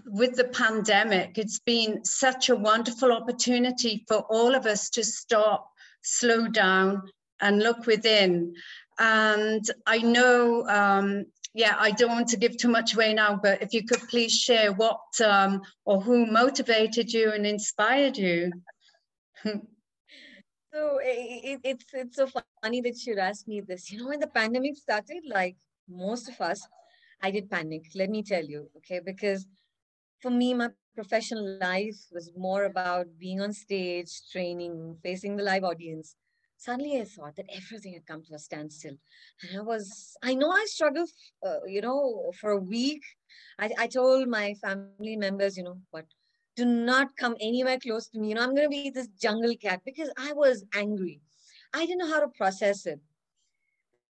with 0.06 0.36
the 0.36 0.44
pandemic, 0.44 1.38
it's 1.38 1.60
been 1.60 2.04
such 2.04 2.48
a 2.48 2.56
wonderful 2.56 3.12
opportunity 3.12 4.04
for 4.08 4.18
all 4.28 4.54
of 4.54 4.66
us 4.66 4.90
to 4.90 5.04
stop, 5.04 5.70
slow 6.02 6.48
down, 6.48 7.02
and 7.40 7.62
look 7.62 7.86
within. 7.86 8.54
And 8.98 9.64
I 9.86 9.98
know 9.98 10.66
um, 10.68 11.26
yeah, 11.54 11.74
I 11.78 11.90
don't 11.90 12.10
want 12.10 12.28
to 12.28 12.36
give 12.36 12.56
too 12.56 12.68
much 12.68 12.94
away 12.94 13.12
now, 13.12 13.38
but 13.42 13.62
if 13.62 13.72
you 13.72 13.84
could 13.84 14.00
please 14.08 14.32
share 14.32 14.72
what 14.72 15.00
um, 15.24 15.62
or 15.84 16.00
who 16.00 16.26
motivated 16.26 17.12
you 17.12 17.32
and 17.32 17.46
inspired 17.46 18.16
you. 18.16 18.52
so 20.72 20.98
it, 21.02 21.60
it's 21.64 21.84
it's 21.92 22.16
so 22.16 22.28
funny 22.62 22.80
that 22.82 23.04
you 23.06 23.16
asked 23.18 23.48
me 23.48 23.60
this. 23.60 23.90
You 23.90 23.98
know, 23.98 24.08
when 24.08 24.20
the 24.20 24.26
pandemic 24.26 24.76
started, 24.76 25.22
like 25.28 25.56
most 25.88 26.28
of 26.28 26.40
us, 26.40 26.66
I 27.22 27.30
did 27.30 27.50
panic. 27.50 27.82
Let 27.94 28.10
me 28.10 28.22
tell 28.22 28.44
you, 28.44 28.70
okay, 28.78 29.00
because 29.04 29.46
for 30.20 30.30
me, 30.30 30.54
my 30.54 30.68
professional 30.94 31.58
life 31.58 31.98
was 32.12 32.32
more 32.36 32.64
about 32.64 33.06
being 33.18 33.40
on 33.40 33.52
stage, 33.52 34.10
training, 34.32 34.96
facing 35.02 35.36
the 35.36 35.42
live 35.42 35.64
audience 35.64 36.16
suddenly 36.60 37.00
I 37.00 37.04
thought 37.04 37.36
that 37.36 37.46
everything 37.56 37.94
had 37.94 38.06
come 38.06 38.22
to 38.24 38.34
a 38.34 38.38
standstill. 38.38 38.96
And 39.42 39.58
I 39.58 39.62
was, 39.62 40.16
I 40.22 40.34
know 40.34 40.50
I 40.50 40.64
struggled, 40.66 41.08
uh, 41.44 41.64
you 41.66 41.80
know, 41.80 42.32
for 42.38 42.50
a 42.50 42.60
week. 42.60 43.02
I, 43.58 43.70
I 43.78 43.86
told 43.86 44.28
my 44.28 44.54
family 44.54 45.16
members, 45.16 45.56
you 45.56 45.64
know, 45.64 45.78
what, 45.90 46.04
do 46.56 46.64
not 46.64 47.16
come 47.16 47.36
anywhere 47.40 47.78
close 47.78 48.08
to 48.08 48.18
me. 48.18 48.30
You 48.30 48.34
know, 48.34 48.42
I'm 48.42 48.54
going 48.54 48.68
to 48.68 48.68
be 48.68 48.90
this 48.90 49.08
jungle 49.20 49.54
cat 49.56 49.82
because 49.84 50.10
I 50.18 50.32
was 50.32 50.64
angry. 50.74 51.20
I 51.72 51.86
didn't 51.86 51.98
know 51.98 52.12
how 52.12 52.20
to 52.20 52.28
process 52.28 52.86
it. 52.86 53.00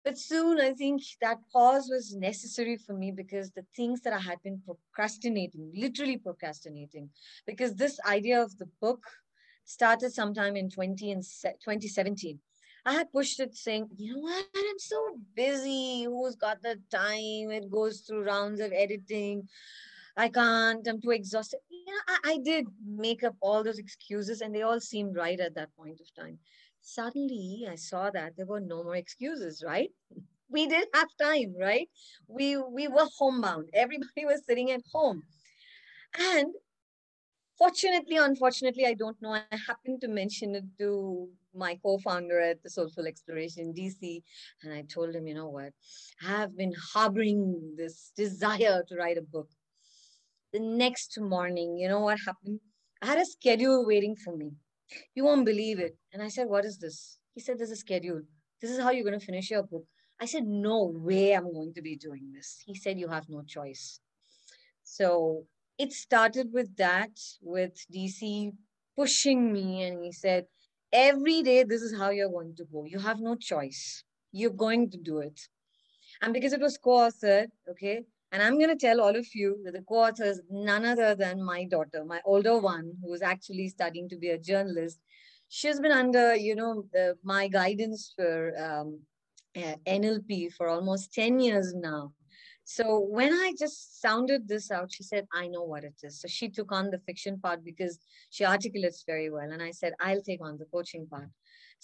But 0.05 0.19
soon 0.19 0.61
I 0.61 0.75
think 0.75 1.03
that 1.23 1.39
pause 1.51 1.89
was 1.91 2.15
necessary 2.15 2.77
for 2.77 2.93
me 2.93 3.11
because 3.11 3.51
the 3.51 3.65
things 3.75 4.03
that 4.03 4.13
I 4.13 4.19
had 4.19 4.43
been 4.43 4.61
procrastinating, 4.67 5.73
literally 5.75 6.19
procrastinating, 6.19 7.09
because 7.47 7.75
this 7.75 7.99
idea 8.07 8.43
of 8.43 8.59
the 8.59 8.69
book 8.83 9.03
started 9.65 10.13
sometime 10.13 10.57
in 10.57 10.69
20 10.69 11.11
and 11.13 11.23
2017. 11.23 12.39
I 12.87 12.93
had 12.93 13.11
pushed 13.13 13.41
it 13.41 13.57
saying, 13.57 13.89
you 13.97 14.15
know 14.15 14.21
what, 14.21 14.45
I'm 14.55 14.79
so 14.79 15.17
busy. 15.35 16.05
Who's 16.05 16.37
got 16.37 16.63
the 16.63 16.79
time? 16.91 17.51
It 17.51 17.71
goes 17.71 18.01
through 18.01 18.25
rounds 18.25 18.61
of 18.61 18.73
editing. 18.73 19.49
I 20.17 20.29
can't, 20.29 20.87
I'm 20.87 21.01
too 21.01 21.11
exhausted. 21.11 21.61
Yeah, 21.71 22.03
I, 22.09 22.33
I 22.33 22.39
did 22.39 22.67
make 22.87 23.25
up 23.25 23.35
all 23.41 23.65
those 23.65 23.79
excuses 23.79 24.41
and 24.41 24.55
they 24.55 24.63
all 24.63 24.81
seemed 24.81 25.17
right 25.17 25.41
at 25.41 25.55
that 25.57 25.75
point 25.77 26.01
of 26.01 26.15
time. 26.15 26.39
Suddenly 26.83 27.67
I 27.71 27.75
saw 27.77 28.11
that 28.11 28.37
there 28.37 28.47
were 28.47 28.61
no 28.61 28.85
more 28.85 28.97
excuses, 28.97 29.63
right? 29.67 29.91
We 30.49 30.67
didn't 30.67 30.95
have 30.95 31.09
time, 31.21 31.55
right? 31.59 31.89
We 32.29 32.57
we 32.59 32.87
were 32.87 33.09
homebound. 33.19 33.71
Everybody 33.73 34.25
was 34.27 34.43
sitting 34.47 34.71
at 34.71 34.83
home. 34.93 35.23
And 36.19 36.55
Fortunately, 37.57 38.17
unfortunately, 38.17 38.85
I 38.85 38.95
don't 38.95 39.21
know. 39.23 39.33
I 39.33 39.45
happened 39.67 40.01
to 40.01 40.09
mention 40.09 40.57
it 40.57 40.65
to 40.81 41.29
my 41.55 41.79
co-founder 41.85 42.41
at 42.41 42.63
the 42.63 42.71
Soulful 42.71 43.07
Exploration 43.07 43.73
DC, 43.73 44.23
and 44.63 44.73
I 44.73 44.83
told 44.83 45.15
him, 45.15 45.29
you 45.29 45.35
know 45.35 45.49
what, 45.49 45.73
I 46.23 46.27
have 46.27 46.57
been 46.57 46.75
harboring 46.93 47.75
this 47.77 48.11
desire 48.17 48.83
to 48.89 48.97
write 48.97 49.19
a 49.19 49.23
book. 49.23 49.49
The 50.55 50.61
next 50.61 51.19
morning, 51.21 51.77
you 51.77 51.89
know 51.89 52.01
what 52.01 52.19
happened? 52.25 52.61
I 53.03 53.07
had 53.07 53.19
a 53.19 53.27
schedule 53.27 53.85
waiting 53.85 54.17
for 54.17 54.37
me. 54.37 54.53
You 55.15 55.25
won't 55.25 55.45
believe 55.45 55.81
it. 55.81 55.97
And 56.13 56.23
I 56.23 56.29
said, 56.29 56.49
what 56.49 56.65
is 56.65 56.79
this? 56.79 57.19
He 57.35 57.41
said, 57.41 57.59
there's 57.59 57.73
a 57.73 57.77
schedule. 57.77 58.23
This 58.63 58.71
is 58.71 58.81
how 58.81 58.91
you're 58.93 59.05
going 59.05 59.19
to 59.19 59.27
finish 59.27 59.51
your 59.51 59.65
book. 59.65 59.85
I 60.21 60.27
said, 60.27 60.45
no 60.47 60.93
way 60.95 61.33
I'm 61.33 61.53
going 61.53 61.75
to 61.75 61.83
be 61.83 61.97
doing 61.97 62.33
this. 62.33 62.63
He 62.65 62.75
said, 62.77 62.99
you 62.99 63.09
have 63.09 63.29
no 63.29 63.43
choice. 63.43 64.01
So 64.85 65.45
it 65.79 65.93
started 65.93 66.53
with 66.53 66.77
that, 66.77 67.11
with 67.43 67.73
DC 67.93 68.53
pushing 68.97 69.53
me, 69.53 69.83
and 69.83 70.05
he 70.05 70.13
said, 70.13 70.47
Every 70.93 71.43
day, 71.43 71.65
this 71.65 71.83
is 71.83 71.99
how 71.99 72.11
you're 72.11 72.31
going 72.31 72.55
to 72.57 72.65
go. 72.73 72.85
You 72.85 73.01
have 73.01 73.19
no 73.19 73.35
choice. 73.35 74.05
You're 74.31 74.51
going 74.51 74.91
to 74.93 74.99
do 74.99 75.19
it. 75.19 75.41
And 76.23 76.33
because 76.33 76.53
it 76.53 76.61
was 76.61 76.79
co 76.79 76.91
authored, 77.09 77.49
okay, 77.69 78.03
and 78.35 78.43
I'm 78.43 78.59
going 78.59 78.77
to 78.77 78.87
tell 78.87 79.01
all 79.01 79.15
of 79.15 79.33
you 79.33 79.61
that 79.65 79.75
the 79.75 79.83
co 79.83 79.95
author 80.07 80.25
is 80.25 80.41
none 80.51 80.85
other 80.85 81.15
than 81.15 81.41
my 81.41 81.67
daughter, 81.67 82.05
my 82.05 82.21
older 82.25 82.59
one, 82.59 82.93
who 83.01 83.15
is 83.15 83.23
actually 83.23 83.69
studying 83.69 84.09
to 84.09 84.17
be 84.17 84.31
a 84.31 84.39
journalist. 84.39 84.99
She's 85.49 85.79
been 85.79 85.93
under, 85.93 86.35
you 86.35 86.57
know, 86.57 86.85
the, 86.93 87.17
my 87.23 87.47
guidance 87.47 88.13
for 88.17 88.53
um, 88.61 88.99
uh, 89.57 89.77
NLP 89.87 90.53
for 90.55 90.69
almost 90.69 91.13
10 91.13 91.39
years 91.39 91.75
now. 91.75 92.13
So 92.65 92.99
when 92.99 93.33
I 93.33 93.53
just 93.57 94.01
sounded 94.01 94.49
this 94.49 94.73
out, 94.73 94.91
she 94.91 95.05
said, 95.05 95.29
I 95.33 95.47
know 95.47 95.63
what 95.63 95.85
it 95.85 95.95
is. 96.03 96.21
So 96.21 96.27
she 96.27 96.49
took 96.49 96.73
on 96.73 96.91
the 96.91 96.99
fiction 97.07 97.39
part 97.39 97.65
because 97.65 98.01
she 98.31 98.45
articulates 98.45 99.05
very 99.07 99.31
well. 99.31 99.49
And 99.49 99.63
I 99.63 99.71
said, 99.71 99.93
I'll 100.01 100.23
take 100.23 100.45
on 100.45 100.59
the 100.59 100.65
coaching 100.65 101.07
part. 101.07 101.29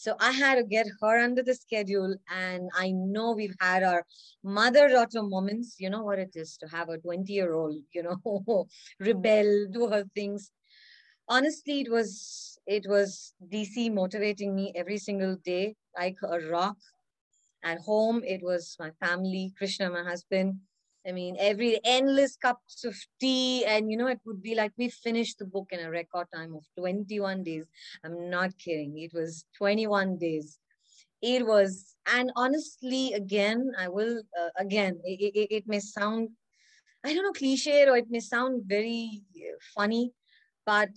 So 0.00 0.16
I 0.18 0.32
had 0.32 0.54
to 0.54 0.64
get 0.64 0.86
her 1.02 1.18
under 1.22 1.42
the 1.42 1.54
schedule. 1.54 2.16
And 2.34 2.70
I 2.74 2.90
know 2.90 3.32
we've 3.32 3.54
had 3.60 3.82
our 3.82 4.06
mother 4.42 4.88
daughter 4.88 5.22
moments. 5.22 5.76
You 5.78 5.90
know 5.90 6.02
what 6.02 6.18
it 6.18 6.30
is 6.34 6.56
to 6.62 6.68
have 6.68 6.88
a 6.88 6.96
20 6.96 7.30
year 7.30 7.52
old, 7.52 7.76
you 7.92 8.04
know, 8.04 8.16
mm-hmm. 8.26 9.04
rebel, 9.04 9.66
do 9.70 9.88
her 9.88 10.04
things. 10.14 10.52
Honestly, 11.28 11.82
it 11.82 11.90
was 11.90 12.58
it 12.66 12.86
was 12.88 13.34
DC 13.52 13.92
motivating 13.92 14.56
me 14.56 14.72
every 14.74 14.96
single 14.96 15.36
day, 15.44 15.76
like 15.94 16.16
a 16.22 16.40
rock. 16.48 16.78
At 17.62 17.80
home, 17.80 18.22
it 18.24 18.40
was 18.42 18.76
my 18.80 18.92
family, 19.04 19.52
Krishna, 19.58 19.90
my 19.90 20.02
husband, 20.02 20.60
I 21.06 21.12
mean, 21.12 21.36
every 21.38 21.80
endless 21.84 22.36
cups 22.36 22.84
of 22.84 22.94
tea, 23.20 23.64
and 23.64 23.90
you 23.90 23.96
know, 23.96 24.06
it 24.06 24.20
would 24.26 24.42
be 24.42 24.54
like 24.54 24.72
we 24.76 24.90
finished 24.90 25.38
the 25.38 25.46
book 25.46 25.68
in 25.72 25.80
a 25.80 25.90
record 25.90 26.26
time 26.34 26.54
of 26.54 26.64
21 26.78 27.42
days. 27.42 27.64
I'm 28.04 28.28
not 28.28 28.58
kidding. 28.58 28.98
It 28.98 29.12
was 29.14 29.44
21 29.56 30.18
days. 30.18 30.58
It 31.22 31.46
was, 31.46 31.96
and 32.06 32.30
honestly, 32.36 33.12
again, 33.14 33.72
I 33.78 33.88
will, 33.88 34.22
uh, 34.38 34.48
again, 34.58 35.00
it, 35.04 35.32
it, 35.34 35.54
it 35.54 35.64
may 35.66 35.80
sound, 35.80 36.30
I 37.04 37.14
don't 37.14 37.24
know, 37.24 37.32
cliche 37.32 37.86
or 37.86 37.96
it 37.96 38.10
may 38.10 38.20
sound 38.20 38.62
very 38.66 39.22
uh, 39.36 39.58
funny, 39.74 40.12
but 40.64 40.90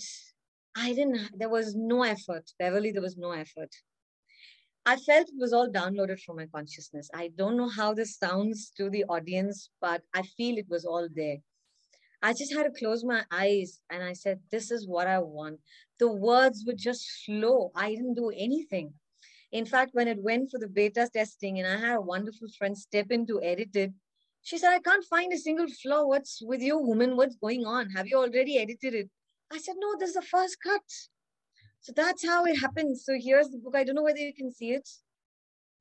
I 0.77 0.93
didn't, 0.93 1.37
there 1.37 1.49
was 1.49 1.75
no 1.75 2.03
effort. 2.03 2.51
Beverly, 2.57 2.91
there 2.91 3.01
was 3.01 3.17
no 3.17 3.31
effort. 3.31 3.69
I 4.85 4.97
felt 4.97 5.29
it 5.29 5.35
was 5.37 5.53
all 5.53 5.69
downloaded 5.69 6.19
from 6.21 6.35
my 6.37 6.45
consciousness. 6.45 7.09
I 7.13 7.29
don't 7.37 7.55
know 7.55 7.69
how 7.69 7.93
this 7.93 8.17
sounds 8.17 8.71
to 8.77 8.89
the 8.89 9.05
audience, 9.05 9.69
but 9.79 10.01
I 10.13 10.23
feel 10.23 10.57
it 10.57 10.67
was 10.69 10.83
all 10.83 11.07
there. 11.15 11.37
I 12.21 12.33
just 12.33 12.53
had 12.53 12.63
to 12.63 12.71
close 12.71 13.03
my 13.03 13.23
eyes 13.31 13.79
and 13.89 14.03
I 14.03 14.13
said, 14.13 14.39
This 14.51 14.71
is 14.71 14.87
what 14.87 15.07
I 15.07 15.19
want. 15.19 15.59
The 15.99 16.11
words 16.11 16.63
would 16.65 16.77
just 16.77 17.05
flow. 17.25 17.71
I 17.75 17.91
didn't 17.91 18.15
do 18.15 18.31
anything. 18.35 18.93
In 19.53 19.65
fact, 19.65 19.93
when 19.93 20.07
it 20.07 20.21
went 20.21 20.51
for 20.51 20.59
the 20.59 20.67
beta 20.67 21.09
testing 21.13 21.59
and 21.59 21.67
I 21.67 21.77
had 21.77 21.97
a 21.97 22.01
wonderful 22.01 22.47
friend 22.57 22.77
step 22.77 23.07
in 23.11 23.25
to 23.27 23.41
edit 23.41 23.75
it, 23.75 23.93
she 24.41 24.57
said, 24.57 24.73
I 24.73 24.79
can't 24.79 25.05
find 25.05 25.31
a 25.31 25.37
single 25.37 25.67
flaw. 25.67 26.05
What's 26.05 26.41
with 26.41 26.61
you, 26.61 26.77
woman? 26.77 27.15
What's 27.15 27.37
going 27.37 27.65
on? 27.65 27.89
Have 27.91 28.07
you 28.07 28.17
already 28.17 28.57
edited 28.57 28.93
it? 28.93 29.09
I 29.51 29.59
said, 29.59 29.75
No, 29.77 29.95
this 29.97 30.09
is 30.09 30.15
the 30.15 30.21
first 30.21 30.57
cut. 30.61 30.81
So 31.83 31.91
that's 31.93 32.25
how 32.25 32.45
it 32.45 32.55
happens. 32.55 33.03
So 33.05 33.13
here's 33.19 33.49
the 33.49 33.57
book. 33.57 33.75
I 33.75 33.83
don't 33.83 33.95
know 33.95 34.03
whether 34.03 34.19
you 34.19 34.33
can 34.33 34.51
see 34.51 34.71
it. 34.71 34.89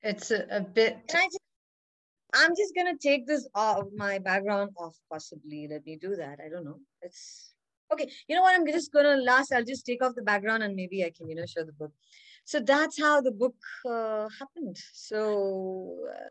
It's 0.03 0.33
a, 0.33 0.45
a 0.51 0.61
bit. 0.61 0.99
I 1.15 1.27
just, 1.27 1.39
I'm 2.35 2.51
just 2.57 2.75
gonna 2.75 2.99
take 3.01 3.25
this 3.25 3.49
off 3.55 3.85
my 3.97 4.19
background 4.19 4.71
off. 4.77 4.97
Possibly, 5.11 5.69
let 5.71 5.87
me 5.87 5.97
do 5.97 6.17
that. 6.17 6.41
I 6.45 6.49
don't 6.49 6.65
know. 6.65 6.81
It's 7.03 7.55
okay. 7.93 8.11
You 8.27 8.35
know 8.35 8.43
what? 8.43 8.57
I'm 8.57 8.67
just 8.67 8.93
gonna 8.93 9.15
last. 9.15 9.53
I'll 9.53 9.65
just 9.65 9.87
take 9.87 10.03
off 10.05 10.17
the 10.17 10.23
background 10.23 10.65
and 10.65 10.75
maybe 10.75 11.05
I 11.05 11.13
can, 11.17 11.29
you 11.31 11.37
know, 11.37 11.47
show 11.47 11.63
the 11.63 11.73
book. 11.73 11.93
So 12.45 12.59
that's 12.59 13.01
how 13.01 13.21
the 13.21 13.31
book 13.31 13.55
uh, 13.89 14.29
happened. 14.41 14.77
So, 14.93 15.99
uh, 16.13 16.31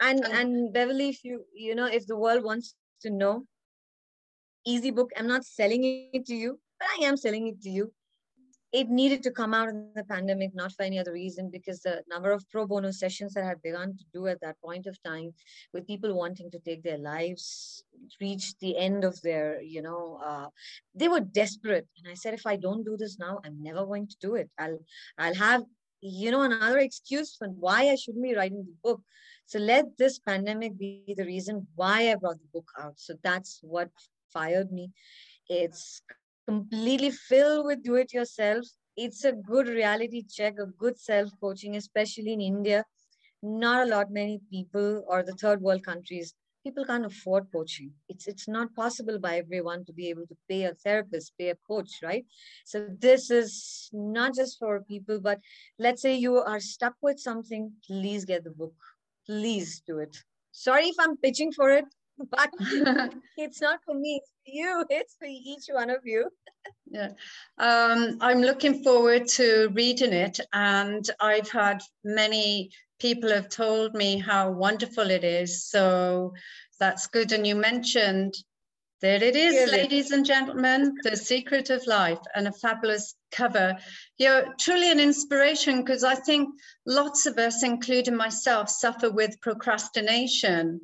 and 0.00 0.24
and 0.26 0.72
Beverly, 0.72 1.08
if 1.08 1.24
you 1.24 1.44
you 1.52 1.74
know, 1.74 1.86
if 1.86 2.06
the 2.06 2.16
world 2.16 2.44
wants 2.44 2.76
to 3.02 3.10
know, 3.10 3.46
easy 4.64 4.92
book. 4.92 5.10
I'm 5.16 5.26
not 5.26 5.44
selling 5.44 5.82
it 6.12 6.24
to 6.26 6.36
you, 6.36 6.60
but 6.78 6.88
I 7.00 7.06
am 7.06 7.16
selling 7.16 7.48
it 7.48 7.60
to 7.62 7.68
you 7.70 7.92
it 8.72 8.88
needed 8.88 9.22
to 9.24 9.30
come 9.32 9.52
out 9.52 9.68
in 9.68 9.90
the 9.96 10.04
pandemic, 10.04 10.54
not 10.54 10.72
for 10.72 10.84
any 10.84 10.98
other 10.98 11.12
reason, 11.12 11.50
because 11.50 11.80
the 11.80 12.02
number 12.08 12.30
of 12.30 12.48
pro 12.50 12.66
bono 12.66 12.90
sessions 12.92 13.34
that 13.34 13.44
had 13.44 13.60
begun 13.62 13.96
to 13.96 14.04
do 14.12 14.28
at 14.28 14.40
that 14.42 14.60
point 14.62 14.86
of 14.86 15.02
time, 15.02 15.32
with 15.72 15.86
people 15.86 16.14
wanting 16.14 16.50
to 16.50 16.58
take 16.60 16.82
their 16.82 16.98
lives, 16.98 17.82
reached 18.20 18.60
the 18.60 18.76
end 18.78 19.04
of 19.04 19.20
their, 19.22 19.60
you 19.60 19.82
know, 19.82 20.20
uh, 20.24 20.46
they 20.94 21.08
were 21.08 21.20
desperate. 21.20 21.86
And 21.98 22.10
I 22.10 22.14
said, 22.14 22.34
if 22.34 22.46
I 22.46 22.56
don't 22.56 22.84
do 22.84 22.96
this 22.96 23.18
now, 23.18 23.40
I'm 23.44 23.60
never 23.62 23.84
going 23.84 24.06
to 24.06 24.16
do 24.20 24.36
it. 24.36 24.48
I'll, 24.58 24.78
I'll 25.18 25.34
have, 25.34 25.62
you 26.00 26.30
know, 26.30 26.42
another 26.42 26.78
excuse 26.78 27.34
for 27.36 27.48
why 27.48 27.88
I 27.88 27.96
shouldn't 27.96 28.22
be 28.22 28.36
writing 28.36 28.64
the 28.64 28.76
book. 28.84 29.02
So 29.46 29.58
let 29.58 29.98
this 29.98 30.20
pandemic 30.20 30.78
be 30.78 31.12
the 31.16 31.24
reason 31.24 31.66
why 31.74 32.12
I 32.12 32.14
brought 32.14 32.38
the 32.38 32.48
book 32.52 32.70
out. 32.80 32.94
So 32.98 33.14
that's 33.24 33.58
what 33.62 33.90
fired 34.32 34.70
me. 34.70 34.92
It's 35.48 36.02
completely 36.46 37.10
filled 37.10 37.66
with 37.66 37.82
do 37.82 37.96
it 37.96 38.12
yourself. 38.12 38.64
It's 38.96 39.24
a 39.24 39.32
good 39.32 39.68
reality 39.68 40.24
check, 40.28 40.54
a 40.58 40.66
good 40.66 40.98
self 40.98 41.30
coaching, 41.40 41.76
especially 41.76 42.32
in 42.32 42.40
India. 42.40 42.84
Not 43.42 43.86
a 43.86 43.90
lot 43.90 44.10
many 44.10 44.40
people 44.50 45.04
or 45.08 45.22
the 45.22 45.32
third 45.32 45.62
world 45.62 45.84
countries, 45.84 46.34
people 46.62 46.84
can't 46.84 47.06
afford 47.06 47.46
coaching. 47.52 47.92
It's 48.08 48.26
it's 48.26 48.48
not 48.48 48.74
possible 48.74 49.18
by 49.18 49.38
everyone 49.38 49.84
to 49.86 49.92
be 49.92 50.08
able 50.10 50.26
to 50.26 50.36
pay 50.48 50.64
a 50.64 50.74
therapist, 50.74 51.32
pay 51.38 51.50
a 51.50 51.56
coach, 51.66 51.90
right? 52.02 52.24
So 52.64 52.86
this 52.98 53.30
is 53.30 53.88
not 53.92 54.34
just 54.34 54.58
for 54.58 54.82
people, 54.82 55.20
but 55.20 55.40
let's 55.78 56.02
say 56.02 56.14
you 56.16 56.36
are 56.36 56.60
stuck 56.60 56.94
with 57.00 57.18
something, 57.18 57.72
please 57.86 58.24
get 58.24 58.44
the 58.44 58.50
book. 58.50 58.74
Please 59.26 59.82
do 59.86 59.98
it. 59.98 60.16
Sorry 60.52 60.86
if 60.88 60.96
I'm 60.98 61.16
pitching 61.16 61.52
for 61.52 61.70
it. 61.70 61.84
but 62.30 62.50
it's 63.36 63.60
not 63.60 63.80
for 63.84 63.94
me 63.94 64.20
it's 64.22 64.30
for 64.44 64.52
you 64.52 64.84
it's 64.90 65.16
for 65.18 65.26
each 65.26 65.66
one 65.70 65.90
of 65.90 66.00
you 66.04 66.28
yeah 66.90 67.10
um, 67.58 68.18
i'm 68.20 68.40
looking 68.40 68.82
forward 68.82 69.26
to 69.26 69.70
reading 69.74 70.12
it 70.12 70.40
and 70.52 71.10
i've 71.20 71.50
had 71.50 71.80
many 72.04 72.70
people 72.98 73.30
have 73.30 73.48
told 73.48 73.94
me 73.94 74.18
how 74.18 74.50
wonderful 74.50 75.10
it 75.10 75.24
is 75.24 75.64
so 75.64 76.32
that's 76.78 77.06
good 77.06 77.32
and 77.32 77.46
you 77.46 77.54
mentioned 77.54 78.34
there 79.00 79.22
it 79.22 79.34
is, 79.34 79.54
really? 79.54 79.78
ladies 79.78 80.10
and 80.10 80.26
gentlemen, 80.26 80.94
The 81.02 81.16
Secret 81.16 81.70
of 81.70 81.86
Life 81.86 82.18
and 82.34 82.46
a 82.46 82.52
fabulous 82.52 83.14
cover. 83.32 83.78
You're 84.18 84.54
truly 84.58 84.90
an 84.90 85.00
inspiration 85.00 85.82
because 85.82 86.04
I 86.04 86.16
think 86.16 86.50
lots 86.84 87.24
of 87.24 87.38
us, 87.38 87.62
including 87.62 88.14
myself, 88.14 88.68
suffer 88.68 89.10
with 89.10 89.40
procrastination. 89.40 90.80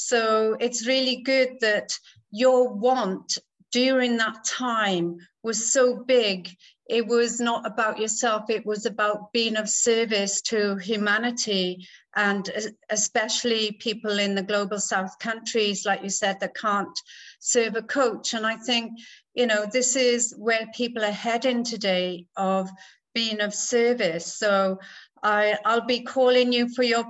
So 0.00 0.56
it's 0.60 0.86
really 0.86 1.16
good 1.16 1.58
that 1.60 1.98
your 2.30 2.72
want 2.72 3.36
during 3.72 4.16
that 4.18 4.44
time 4.44 5.18
was 5.42 5.72
so 5.72 5.96
big. 5.96 6.50
It 6.88 7.04
was 7.08 7.40
not 7.40 7.66
about 7.66 7.98
yourself, 7.98 8.48
it 8.48 8.64
was 8.64 8.86
about 8.86 9.32
being 9.32 9.56
of 9.56 9.68
service 9.68 10.40
to 10.42 10.76
humanity 10.76 11.84
and 12.14 12.48
especially 12.88 13.72
people 13.72 14.20
in 14.20 14.36
the 14.36 14.42
global 14.42 14.78
south 14.78 15.18
countries, 15.18 15.84
like 15.84 16.04
you 16.04 16.10
said, 16.10 16.38
that 16.40 16.54
can't 16.54 16.98
serve 17.40 17.74
a 17.74 17.82
coach. 17.82 18.34
And 18.34 18.46
I 18.46 18.54
think, 18.56 18.92
you 19.34 19.48
know, 19.48 19.66
this 19.70 19.96
is 19.96 20.32
where 20.38 20.68
people 20.74 21.04
are 21.04 21.10
heading 21.10 21.64
today 21.64 22.26
of 22.36 22.70
being 23.14 23.40
of 23.40 23.52
service. 23.52 24.26
So 24.26 24.78
I, 25.24 25.58
I'll 25.64 25.86
be 25.86 26.00
calling 26.00 26.52
you 26.52 26.68
for 26.68 26.84
your 26.84 27.04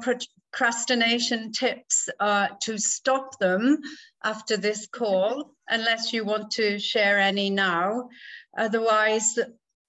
procrastination 0.52 1.52
tips 1.52 2.08
uh, 2.20 2.48
to 2.60 2.78
stop 2.78 3.38
them 3.38 3.78
after 4.24 4.56
this 4.56 4.86
call, 4.86 5.54
unless 5.68 6.12
you 6.12 6.24
want 6.24 6.50
to 6.52 6.78
share 6.78 7.18
any 7.18 7.50
now. 7.50 8.08
Otherwise, 8.56 9.38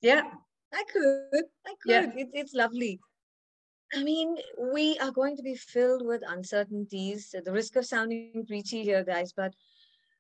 yeah. 0.02 0.24
I 0.74 0.84
could. 0.92 1.44
I 1.66 1.74
could. 1.82 1.92
Yeah. 1.92 2.12
It, 2.16 2.30
it's 2.34 2.54
lovely. 2.54 3.00
I 3.94 4.04
mean, 4.04 4.38
we 4.74 5.00
are 5.00 5.12
going 5.12 5.36
to 5.38 5.44
be 5.44 5.56
filled 5.56 6.06
with 6.06 6.22
uncertainties. 6.28 7.34
At 7.36 7.46
the 7.46 7.52
risk 7.52 7.76
of 7.76 7.86
sounding 7.86 8.46
preachy 8.48 8.84
here, 8.84 9.04
guys, 9.04 9.34
but 9.34 9.56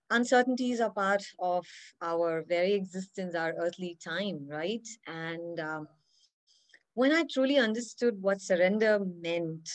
uncertainties 0.10 0.80
are 0.82 0.90
part 0.90 1.24
of 1.38 1.68
our 2.02 2.44
very 2.48 2.74
existence, 2.74 3.36
our 3.36 3.54
earthly 3.60 3.96
time, 4.04 4.48
right? 4.48 4.88
And 5.06 5.60
um, 5.60 5.88
when 6.96 7.12
I 7.12 7.26
truly 7.32 7.60
understood 7.60 8.20
what 8.20 8.42
surrender 8.42 9.00
meant, 9.22 9.70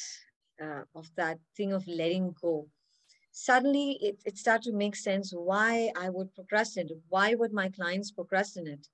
uh, 0.63 0.83
of 0.95 1.11
that 1.17 1.39
thing 1.57 1.73
of 1.73 1.87
letting 1.87 2.35
go, 2.41 2.67
suddenly 3.33 3.99
it, 4.01 4.23
it 4.25 4.39
started 4.39 4.71
to 4.71 4.77
make 4.77 4.97
sense 4.97 5.33
why 5.33 5.91
I 5.99 6.11
would 6.11 6.35
procrastinate. 6.35 6.99
Why 7.09 7.35
would 7.35 7.53
my 7.53 7.69
clients 7.69 8.11
procrastinate? 8.11 8.89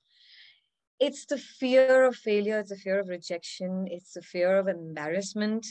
It's 0.98 1.24
the 1.24 1.38
fear 1.38 2.04
of 2.04 2.16
failure, 2.16 2.58
it's 2.58 2.70
the 2.70 2.76
fear 2.76 3.00
of 3.00 3.08
rejection, 3.08 3.86
it's 3.90 4.12
the 4.12 4.22
fear 4.22 4.58
of 4.58 4.68
embarrassment, 4.68 5.66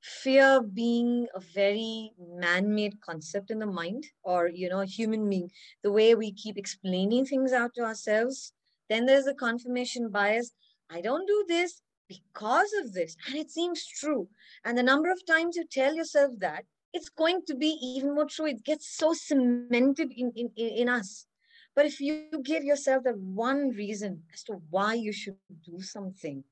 fear 0.00 0.60
being 0.62 1.26
a 1.34 1.40
very 1.40 2.12
man-made 2.18 3.00
concept 3.00 3.50
in 3.50 3.58
the 3.58 3.66
mind 3.66 4.04
or 4.22 4.48
you 4.48 4.68
know 4.68 4.80
human 4.80 5.28
being. 5.28 5.50
The 5.82 5.90
way 5.90 6.14
we 6.14 6.32
keep 6.32 6.56
explaining 6.56 7.26
things 7.26 7.52
out 7.52 7.74
to 7.74 7.82
ourselves. 7.82 8.52
Then 8.90 9.06
there's 9.06 9.24
the 9.24 9.34
confirmation 9.34 10.10
bias. 10.10 10.52
I 10.90 11.00
don't 11.00 11.26
do 11.26 11.44
this 11.48 11.80
because 12.08 12.72
of 12.82 12.92
this. 12.92 13.16
And 13.28 13.36
it 13.36 13.50
seems 13.50 13.86
true. 13.86 14.28
And 14.64 14.76
the 14.76 14.82
number 14.82 15.10
of 15.10 15.24
times 15.26 15.56
you 15.56 15.64
tell 15.70 15.94
yourself 15.94 16.32
that, 16.38 16.64
it's 16.92 17.08
going 17.08 17.42
to 17.48 17.56
be 17.56 17.76
even 17.82 18.14
more 18.14 18.26
true. 18.26 18.46
It 18.46 18.64
gets 18.64 18.96
so 18.96 19.12
cemented 19.12 20.12
in, 20.16 20.32
in, 20.36 20.48
in 20.56 20.88
us. 20.88 21.26
But 21.74 21.86
if 21.86 22.00
you 22.00 22.26
give 22.44 22.62
yourself 22.62 23.02
that 23.04 23.18
one 23.18 23.70
reason 23.70 24.22
as 24.32 24.44
to 24.44 24.60
why 24.70 24.94
you 24.94 25.12
should 25.12 25.36
do 25.64 25.80
something, 25.80 26.44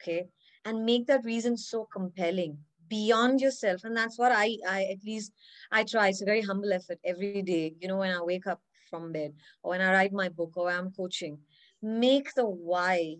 okay, 0.00 0.26
and 0.64 0.86
make 0.86 1.06
that 1.08 1.24
reason 1.24 1.58
so 1.58 1.86
compelling 1.92 2.56
beyond 2.88 3.42
yourself, 3.42 3.84
and 3.84 3.94
that's 3.94 4.18
what 4.18 4.32
I, 4.32 4.56
I 4.66 4.84
at 4.84 5.04
least 5.04 5.32
I 5.70 5.84
try. 5.84 6.08
It's 6.08 6.22
a 6.22 6.24
very 6.24 6.40
humble 6.40 6.72
effort 6.72 6.98
every 7.04 7.42
day. 7.42 7.74
You 7.78 7.88
know, 7.88 7.98
when 7.98 8.16
I 8.16 8.22
wake 8.22 8.46
up 8.46 8.62
from 8.88 9.12
bed, 9.12 9.34
or 9.62 9.70
when 9.70 9.82
I 9.82 9.92
write 9.92 10.12
my 10.12 10.30
book, 10.30 10.56
or 10.56 10.70
I'm 10.70 10.92
coaching, 10.92 11.38
make 11.82 12.32
the 12.34 12.46
why 12.46 13.16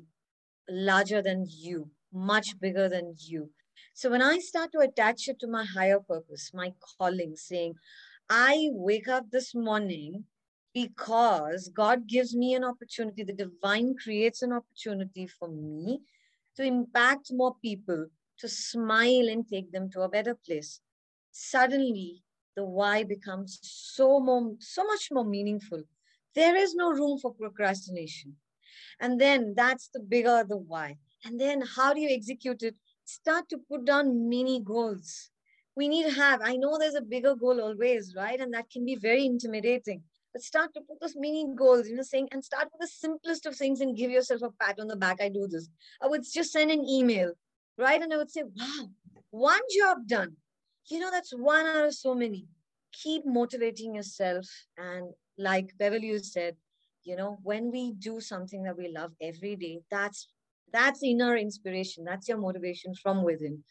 larger 0.69 1.23
than 1.23 1.47
you, 1.49 1.91
much 2.13 2.59
bigger 2.61 2.89
than 2.89 3.15
you. 3.19 3.51
So 3.95 4.11
when 4.11 4.23
I 4.23 4.39
start 4.39 4.73
to 4.73 4.81
attach 4.81 5.29
it 5.29 5.39
to 5.41 5.47
my 5.47 5.65
higher 5.65 6.01
purpose, 6.01 6.51
my 6.53 6.73
calling, 6.99 7.37
saying, 7.37 7.75
I 8.29 8.69
wake 8.73 9.09
up 9.09 9.31
this 9.31 9.55
morning 9.55 10.25
because 10.73 11.71
God 11.75 12.09
gives 12.09 12.35
me 12.35 12.55
an 12.55 12.65
opportunity, 12.65 13.23
the 13.23 13.33
divine 13.33 13.95
creates 14.03 14.43
an 14.43 14.53
opportunity 14.53 15.27
for 15.27 15.49
me 15.49 16.01
to 16.57 16.65
impact 16.65 17.29
more 17.33 17.55
people, 17.63 18.07
to 18.39 18.49
smile 18.49 19.29
and 19.29 19.47
take 19.47 19.71
them 19.71 19.91
to 19.93 20.01
a 20.03 20.09
better 20.09 20.35
place. 20.35 20.81
Suddenly, 21.31 22.23
the 22.57 22.65
why 22.65 23.05
becomes 23.05 23.59
so 23.63 24.21
more, 24.21 24.55
so 24.59 24.85
much 24.85 25.09
more 25.13 25.25
meaningful. 25.25 25.83
There 26.35 26.57
is 26.57 26.75
no 26.75 26.91
room 26.91 27.19
for 27.19 27.33
procrastination. 27.33 28.37
And 29.01 29.21
then 29.21 29.55
that's 29.57 29.89
the 29.89 30.01
bigger 30.01 30.45
the 30.49 30.57
why. 30.57 30.97
And 31.25 31.41
then 31.41 31.63
how 31.77 31.95
do 31.95 32.01
you 32.01 32.11
execute 32.11 32.63
it? 32.63 32.75
Start 33.05 33.49
to 33.51 33.59
put 33.59 33.85
down 33.85 34.29
mini 34.29 34.61
goals. 34.61 35.31
We 35.77 35.89
need 35.89 36.05
to 36.05 36.13
have, 36.13 36.41
I 36.43 36.57
know 36.57 36.79
there's 36.79 36.95
a 36.95 37.03
bigger 37.03 37.35
goal 37.35 37.61
always, 37.61 38.15
right? 38.17 38.39
And 38.39 38.55
that 38.55 38.71
can 38.71 38.85
be 38.85 38.97
very 38.97 39.27
intimidating. 39.27 40.03
But 40.33 40.43
start 40.43 40.75
to 40.75 40.81
put 40.81 41.01
those 41.01 41.15
mini 41.17 41.47
goals, 41.57 41.89
you 41.89 41.97
know, 41.97 42.03
saying, 42.03 42.29
and 42.33 42.45
start 42.45 42.69
with 42.73 42.81
the 42.81 42.95
simplest 42.95 43.47
of 43.47 43.57
things 43.57 43.81
and 43.81 43.97
give 43.97 44.11
yourself 44.11 44.43
a 44.43 44.51
pat 44.51 44.81
on 44.81 44.89
the 44.89 44.97
back. 44.97 45.21
I 45.21 45.29
do 45.29 45.47
this. 45.47 45.69
I 46.03 46.09
would 46.09 46.23
just 46.33 46.53
send 46.53 46.71
an 46.71 46.85
email, 46.89 47.33
right? 47.79 48.01
And 48.03 48.13
I 48.13 48.17
would 48.17 48.31
say, 48.31 48.43
wow, 48.43 48.89
one 49.31 49.61
job 49.77 50.07
done. 50.07 50.37
You 50.91 50.99
know, 51.01 51.11
that's 51.11 51.33
one 51.33 51.67
out 51.67 51.87
of 51.87 51.95
so 51.95 52.15
many. 52.15 52.47
Keep 52.93 53.27
motivating 53.27 53.95
yourself. 53.95 54.47
And 54.77 55.11
like 55.39 55.77
Beverly 55.79 56.19
said, 56.19 56.57
you 57.05 57.17
know 57.17 57.39
when 57.43 57.71
we 57.71 57.93
do 57.93 58.21
something 58.21 58.63
that 58.65 58.77
we 58.77 58.89
love 58.89 59.13
every 59.21 59.57
day 59.57 59.81
that's 59.91 60.29
that's 60.73 61.03
inner 61.03 61.37
inspiration 61.37 62.05
that's 62.05 62.29
your 62.29 62.39
motivation 62.39 62.95
from 62.95 63.23
within. 63.23 63.63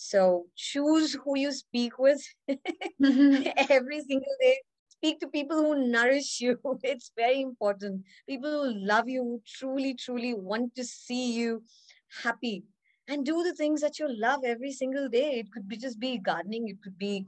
So 0.00 0.46
choose 0.54 1.16
who 1.24 1.36
you 1.36 1.50
speak 1.50 1.98
with 1.98 2.22
mm-hmm. 2.48 3.48
every 3.68 4.00
single 4.00 4.36
day. 4.40 4.56
Speak 4.90 5.18
to 5.18 5.26
people 5.26 5.56
who 5.56 5.88
nourish 5.88 6.40
you. 6.40 6.56
It's 6.84 7.10
very 7.16 7.40
important. 7.40 8.04
People 8.28 8.50
who 8.50 8.78
love 8.78 9.08
you 9.08 9.24
who 9.24 9.42
truly 9.44 9.94
truly 9.94 10.34
want 10.34 10.76
to 10.76 10.84
see 10.84 11.32
you 11.32 11.64
happy. 12.22 12.62
And 13.08 13.26
do 13.26 13.42
the 13.42 13.54
things 13.54 13.80
that 13.80 13.98
you 13.98 14.06
love 14.08 14.42
every 14.44 14.70
single 14.70 15.08
day. 15.08 15.40
It 15.40 15.50
could 15.50 15.66
be 15.66 15.76
just 15.76 15.98
be 15.98 16.18
gardening. 16.18 16.68
It 16.68 16.80
could 16.80 16.96
be 16.96 17.26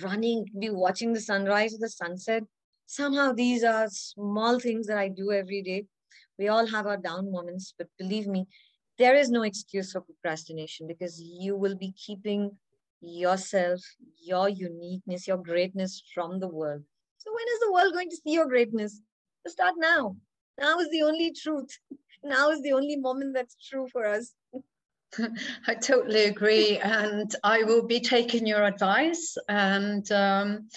running. 0.00 0.46
Be 0.58 0.70
watching 0.70 1.12
the 1.12 1.20
sunrise 1.20 1.74
or 1.74 1.78
the 1.78 1.90
sunset 1.90 2.44
somehow 2.86 3.32
these 3.32 3.64
are 3.64 3.88
small 3.88 4.58
things 4.58 4.86
that 4.86 4.98
I 4.98 5.08
do 5.08 5.32
every 5.32 5.62
day. 5.62 5.86
We 6.38 6.48
all 6.48 6.66
have 6.66 6.86
our 6.86 6.96
down 6.96 7.30
moments, 7.30 7.74
but 7.76 7.88
believe 7.98 8.26
me, 8.26 8.46
there 8.98 9.14
is 9.14 9.30
no 9.30 9.42
excuse 9.42 9.92
for 9.92 10.00
procrastination 10.00 10.86
because 10.86 11.20
you 11.20 11.56
will 11.56 11.76
be 11.76 11.92
keeping 11.92 12.50
yourself, 13.00 13.80
your 14.22 14.48
uniqueness, 14.48 15.26
your 15.26 15.38
greatness 15.38 16.02
from 16.14 16.38
the 16.38 16.48
world. 16.48 16.82
So 17.18 17.32
when 17.32 17.46
is 17.54 17.60
the 17.60 17.72
world 17.72 17.92
going 17.92 18.10
to 18.10 18.16
see 18.16 18.32
your 18.32 18.46
greatness? 18.46 19.00
Start 19.46 19.74
now. 19.76 20.16
Now 20.58 20.78
is 20.78 20.90
the 20.90 21.02
only 21.02 21.32
truth. 21.32 21.78
now 22.24 22.50
is 22.50 22.62
the 22.62 22.72
only 22.72 22.96
moment 22.96 23.34
that's 23.34 23.56
true 23.68 23.88
for 23.92 24.06
us. 24.06 24.32
I 25.66 25.74
totally 25.74 26.24
agree, 26.24 26.78
and 26.78 27.34
I 27.44 27.64
will 27.64 27.86
be 27.86 28.00
taking 28.00 28.46
your 28.46 28.64
advice. 28.64 29.36
And 29.48 30.10
um, 30.12 30.68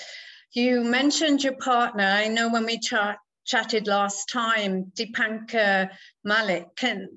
you 0.56 0.84
mentioned 0.84 1.44
your 1.44 1.58
partner. 1.58 2.04
I 2.04 2.30
know 2.30 2.50
when 2.50 2.65
we 2.65 2.80
chat, 2.80 3.18
chatted 3.46 3.88
last 3.88 4.30
time, 4.30 4.91
Dipankar 4.96 5.89
Malik, 6.24 6.68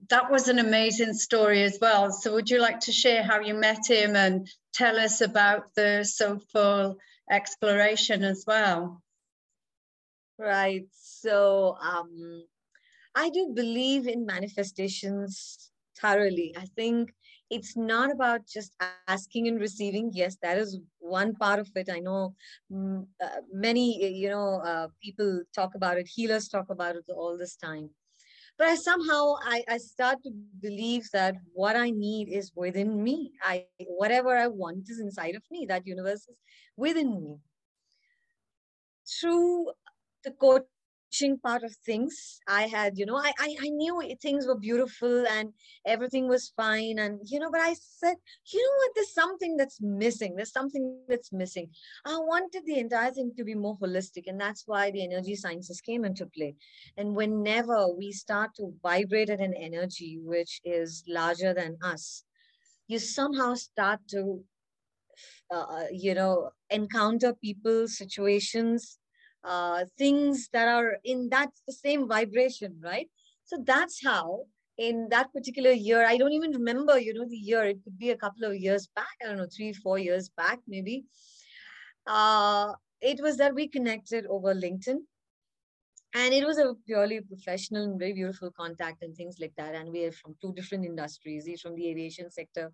that 0.09 0.31
was 0.31 0.49
an 0.49 0.59
amazing 0.59 1.15
story 1.15 1.63
as 1.63 1.79
well. 1.81 2.11
So, 2.11 2.35
would 2.35 2.51
you 2.51 2.61
like 2.61 2.81
to 2.81 2.93
share 2.93 3.23
how 3.23 3.41
you 3.41 3.55
met 3.55 3.89
him 3.89 4.17
and 4.17 4.49
tell 4.75 4.99
us 4.99 5.21
about 5.21 5.75
the 5.75 6.05
soulful 6.05 6.99
exploration 7.31 8.25
as 8.25 8.45
well? 8.47 9.03
Right. 10.37 10.87
So, 10.93 11.77
um, 11.81 12.45
I 13.15 13.31
do 13.31 13.53
believe 13.55 14.07
in 14.07 14.27
manifestations 14.27 15.71
thoroughly. 16.01 16.55
I 16.57 16.67
think 16.77 17.13
it's 17.51 17.77
not 17.77 18.11
about 18.13 18.47
just 18.47 18.75
asking 18.81 19.23
and 19.23 19.33
receiving. 19.33 19.89
Yes, 19.89 20.11
that 20.19 20.35
is 20.37 20.57
one 20.77 21.13
part 21.15 21.39
of 21.41 21.49
it. 21.59 21.71
I 21.75 21.83
know 21.85 22.25
mm, 22.61 23.07
uh, 23.23 23.29
many, 23.53 24.05
you 24.15 24.29
know, 24.29 24.61
uh, 24.65 24.89
people 25.03 25.43
talk 25.55 25.75
about 25.75 25.99
it. 25.99 26.09
Healers 26.09 26.49
talk 26.49 26.69
about 26.71 26.97
it 26.97 27.05
all 27.15 27.37
this 27.39 27.57
time. 27.57 27.91
But 28.59 28.69
I 28.69 28.77
somehow 28.77 29.35
I, 29.45 29.63
I 29.69 29.79
start 29.79 30.19
to 30.25 30.31
believe 30.31 31.09
that 31.13 31.37
what 31.55 31.77
I 31.77 31.91
need 31.91 32.29
is 32.29 32.53
within 32.55 33.03
me. 33.03 33.33
I 33.43 33.67
whatever 33.87 34.37
I 34.37 34.49
want 34.49 34.89
is 34.89 35.01
inside 35.01 35.35
of 35.37 35.43
me. 35.51 35.67
That 35.69 35.87
universe 35.87 36.25
is 36.29 36.37
within 36.77 37.23
me. 37.23 37.39
Through 39.07 39.73
the 40.25 40.31
part 41.43 41.63
of 41.63 41.75
things. 41.85 42.41
I 42.47 42.63
had 42.63 42.99
you 42.99 43.07
know 43.07 43.17
I, 43.17 43.33
I 43.39 43.57
i 43.61 43.69
knew 43.69 44.03
things 44.21 44.47
were 44.47 44.59
beautiful 44.59 45.27
and 45.27 45.53
everything 45.87 46.29
was 46.29 46.53
fine 46.57 46.99
and 46.99 47.21
you 47.25 47.39
know 47.41 47.51
but 47.51 47.61
i 47.61 47.75
said 47.75 48.17
you 48.53 48.61
know 48.63 48.77
what? 48.79 48.91
There's 48.95 49.15
something 49.15 49.57
that's 49.57 49.81
missing. 49.81 50.35
There's 50.37 50.53
something 50.53 51.01
that's 51.09 51.33
missing. 51.33 51.69
I 52.07 52.17
wanted 52.19 52.63
the 52.67 52.79
entire 52.79 53.11
thing 53.11 53.33
to 53.37 53.45
be 53.45 53.55
more 53.55 53.79
holistic 53.79 54.25
and 54.27 54.41
that's 54.41 54.65
why 54.67 54.91
the 54.91 55.05
energy 55.05 55.35
sciences 55.35 55.81
came 55.81 56.05
into 56.05 56.27
play. 56.27 56.55
And 56.97 57.17
whenever 57.17 57.89
we 57.89 58.13
start 58.13 58.51
to 58.57 58.73
vibrate 58.83 59.31
at 59.31 59.41
an 59.41 59.55
energy 59.55 60.19
which 60.23 60.61
is 60.65 61.05
larger 61.09 61.55
than 61.55 61.77
us 61.83 62.25
you 62.89 62.99
somehow 62.99 63.55
start 63.55 64.01
to 64.09 64.43
uh, 65.53 65.67
uh 65.77 65.85
you 65.93 66.15
know 66.15 66.51
encounter 66.71 67.35
people 67.35 67.87
situations 67.87 68.99
uh, 69.49 69.85
things 69.97 70.49
that 70.53 70.69
are 70.69 70.99
in 71.05 71.29
that 71.31 71.51
same 71.71 72.07
vibration, 72.07 72.79
right? 72.85 73.09
So 73.45 73.57
that's 73.65 74.05
how 74.05 74.45
in 74.77 75.09
that 75.11 75.33
particular 75.33 75.71
year, 75.73 76.05
I 76.05 76.19
don't 76.19 76.33
even 76.33 76.53
remember, 76.53 76.99
you 76.99 77.15
know, 77.15 77.27
the 77.29 77.37
year. 77.37 77.65
It 77.65 77.83
could 77.83 77.99
be 77.99 78.11
a 78.11 78.17
couple 78.17 78.45
of 78.45 78.55
years 78.57 78.89
back. 78.95 79.17
I 79.23 79.27
don't 79.27 79.39
know, 79.39 79.49
three, 79.55 79.73
four 79.73 79.99
years 79.99 80.29
back, 80.29 80.59
maybe. 80.69 81.05
Uh, 82.07 82.73
it 83.01 83.21
was 83.23 83.39
that 83.39 83.55
we 83.55 83.69
connected 83.69 84.27
over 84.27 84.55
LinkedIn 84.55 84.99
and 86.15 86.33
it 86.33 86.47
was 86.47 86.59
a 86.59 86.75
purely 86.87 87.21
professional 87.21 87.85
and 87.85 87.99
very 87.99 88.15
beautiful 88.15 88.51
contact 88.51 89.03
and 89.03 89.15
things 89.15 89.37
like 89.41 89.53
that. 89.57 89.75
And 89.75 89.91
we 89.93 90.05
are 90.05 90.13
from 90.13 90.37
two 90.41 90.53
different 90.55 90.85
industries 90.85 91.45
he's 91.47 91.61
from 91.61 91.75
the 91.75 91.89
aviation 91.89 92.31
sector 92.31 92.73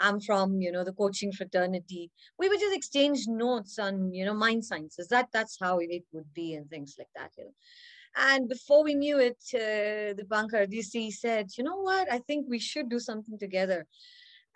i'm 0.00 0.20
from 0.20 0.60
you 0.60 0.72
know 0.72 0.84
the 0.84 0.92
coaching 0.92 1.32
fraternity. 1.32 2.10
We 2.38 2.48
would 2.48 2.60
just 2.60 2.76
exchange 2.76 3.26
notes 3.26 3.78
on 3.78 4.12
you 4.14 4.24
know 4.24 4.34
mind 4.34 4.64
sciences. 4.64 5.08
That 5.08 5.28
that's 5.32 5.58
how 5.60 5.78
it 5.78 6.04
would 6.12 6.32
be 6.34 6.54
and 6.54 6.68
things 6.70 6.96
like 6.98 7.08
that 7.16 7.32
you 7.38 7.44
know? 7.44 7.54
and 8.16 8.48
before 8.48 8.82
we 8.84 8.94
knew 8.94 9.18
it 9.18 9.38
uh, 9.54 10.14
Dipankar 10.18 10.66
dc 10.72 11.12
said 11.12 11.48
you 11.56 11.64
know 11.64 11.76
what? 11.76 12.10
I 12.12 12.18
think 12.18 12.46
we 12.48 12.58
should 12.58 12.88
do 12.88 12.98
something 12.98 13.38
together 13.38 13.86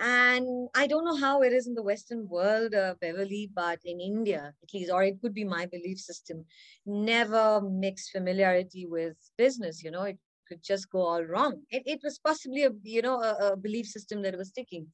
and 0.03 0.69
I 0.75 0.89
don't 0.89 1.05
know 1.05 1.17
how 1.17 1.43
it 1.43 1.53
is 1.53 1.69
in 1.69 1.75
the 1.75 1.83
Western 1.83 2.29
world, 2.29 2.75
uh, 2.75 2.95
Beverly, 3.01 3.49
but 3.55 3.79
in 3.85 4.01
India, 4.01 4.53
at 4.61 4.75
least, 4.75 4.91
or 4.91 5.05
it 5.05 5.21
could 5.23 5.33
be 5.33 5.45
my 5.45 5.67
belief 5.67 5.99
system, 6.01 6.45
never 6.85 7.61
mix 7.61 8.11
familiarity 8.11 8.85
with 8.85 9.17
business. 9.39 9.81
You 9.85 9.93
know, 9.93 10.03
it 10.03 10.19
could 10.49 10.61
just 10.61 10.91
go 10.91 11.03
all 11.03 11.23
wrong. 11.23 11.63
It, 11.71 11.85
it 11.87 12.01
was 12.03 12.19
possibly 12.19 12.65
a 12.65 12.71
you 12.83 13.01
know 13.01 13.23
a, 13.23 13.53
a, 13.53 13.57
belief 13.57 13.87
system 13.87 14.23
that 14.23 14.37
was 14.37 14.49
sticking. 14.49 14.89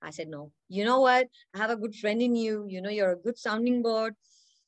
I 0.00 0.08
said 0.08 0.28
no. 0.28 0.50
You 0.70 0.86
know 0.86 1.00
what? 1.00 1.28
I 1.54 1.58
have 1.58 1.70
a 1.70 1.76
good 1.76 1.94
friend 1.94 2.22
in 2.22 2.34
you. 2.34 2.64
You 2.66 2.80
know, 2.80 2.90
you're 2.90 3.12
a 3.12 3.22
good 3.26 3.38
sounding 3.38 3.82
board. 3.82 4.14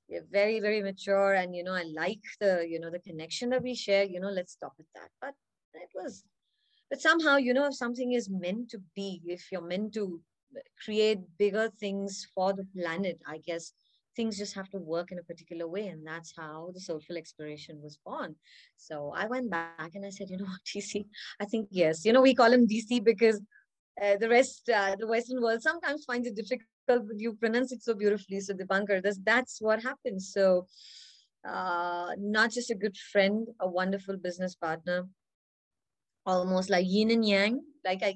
You're 0.08 0.28
very 0.30 0.60
very 0.60 0.82
mature, 0.82 1.32
and 1.32 1.56
you 1.56 1.64
know 1.64 1.72
I 1.72 1.84
like 1.84 2.24
the 2.38 2.66
you 2.68 2.78
know 2.80 2.90
the 2.90 3.00
connection 3.00 3.48
that 3.50 3.62
we 3.62 3.74
share. 3.74 4.04
You 4.04 4.20
know, 4.20 4.28
let's 4.28 4.52
stop 4.52 4.74
at 4.78 4.86
that. 4.94 5.10
But 5.22 5.34
it 5.72 5.88
was 5.94 6.22
but 6.90 7.00
somehow 7.00 7.36
you 7.36 7.52
know 7.52 7.66
if 7.66 7.74
something 7.74 8.12
is 8.12 8.28
meant 8.30 8.68
to 8.70 8.78
be 8.94 9.20
if 9.26 9.50
you're 9.50 9.66
meant 9.66 9.92
to 9.94 10.20
create 10.84 11.20
bigger 11.38 11.68
things 11.68 12.26
for 12.34 12.52
the 12.52 12.64
planet 12.76 13.18
i 13.26 13.38
guess 13.38 13.72
things 14.16 14.38
just 14.38 14.54
have 14.54 14.68
to 14.70 14.78
work 14.78 15.10
in 15.12 15.18
a 15.18 15.22
particular 15.22 15.66
way 15.68 15.86
and 15.88 16.06
that's 16.06 16.34
how 16.36 16.70
the 16.74 16.80
soulful 16.80 17.16
exploration 17.16 17.80
was 17.82 17.98
born. 18.04 18.34
So 18.76 19.12
i 19.16 19.26
went 19.26 19.50
back 19.50 19.72
and 19.72 19.84
i 19.84 19.90
said 19.90 20.10
you 20.10 20.18
know 20.18 20.26
what 20.28 20.44
dc 20.66 20.84
i 21.22 21.26
think 21.26 21.48
yes. 21.54 21.88
You 21.88 22.12
know 22.12 22.22
we 22.22 22.34
call 22.34 22.52
him 22.52 22.66
dc 22.66 23.02
because 23.04 23.40
uh, 24.02 24.16
the 24.18 24.28
rest 24.28 24.68
uh, 24.68 24.96
the 24.98 25.06
western 25.06 25.40
world 25.42 25.62
sometimes 25.62 26.04
finds 26.04 26.26
it 26.26 26.36
difficult 26.36 26.68
but 26.86 27.02
you 27.16 27.32
pronounce 27.34 27.72
it 27.72 27.82
so 27.82 27.94
beautifully 27.94 28.40
so 28.40 28.54
Dipankar 28.54 29.02
that's 29.02 29.18
that's 29.24 29.60
what 29.60 29.82
happens 29.82 30.32
so 30.32 30.66
uh, 31.48 32.10
not 32.18 32.50
just 32.50 32.70
a 32.70 32.74
good 32.74 32.96
friend 32.96 33.48
a 33.60 33.68
wonderful 33.68 34.16
business 34.16 34.54
partner 34.54 35.04
almost 36.26 36.70
like 36.70 36.86
yin 36.88 37.10
and 37.10 37.26
yang. 37.26 37.60
Like 37.84 38.02
I, 38.02 38.14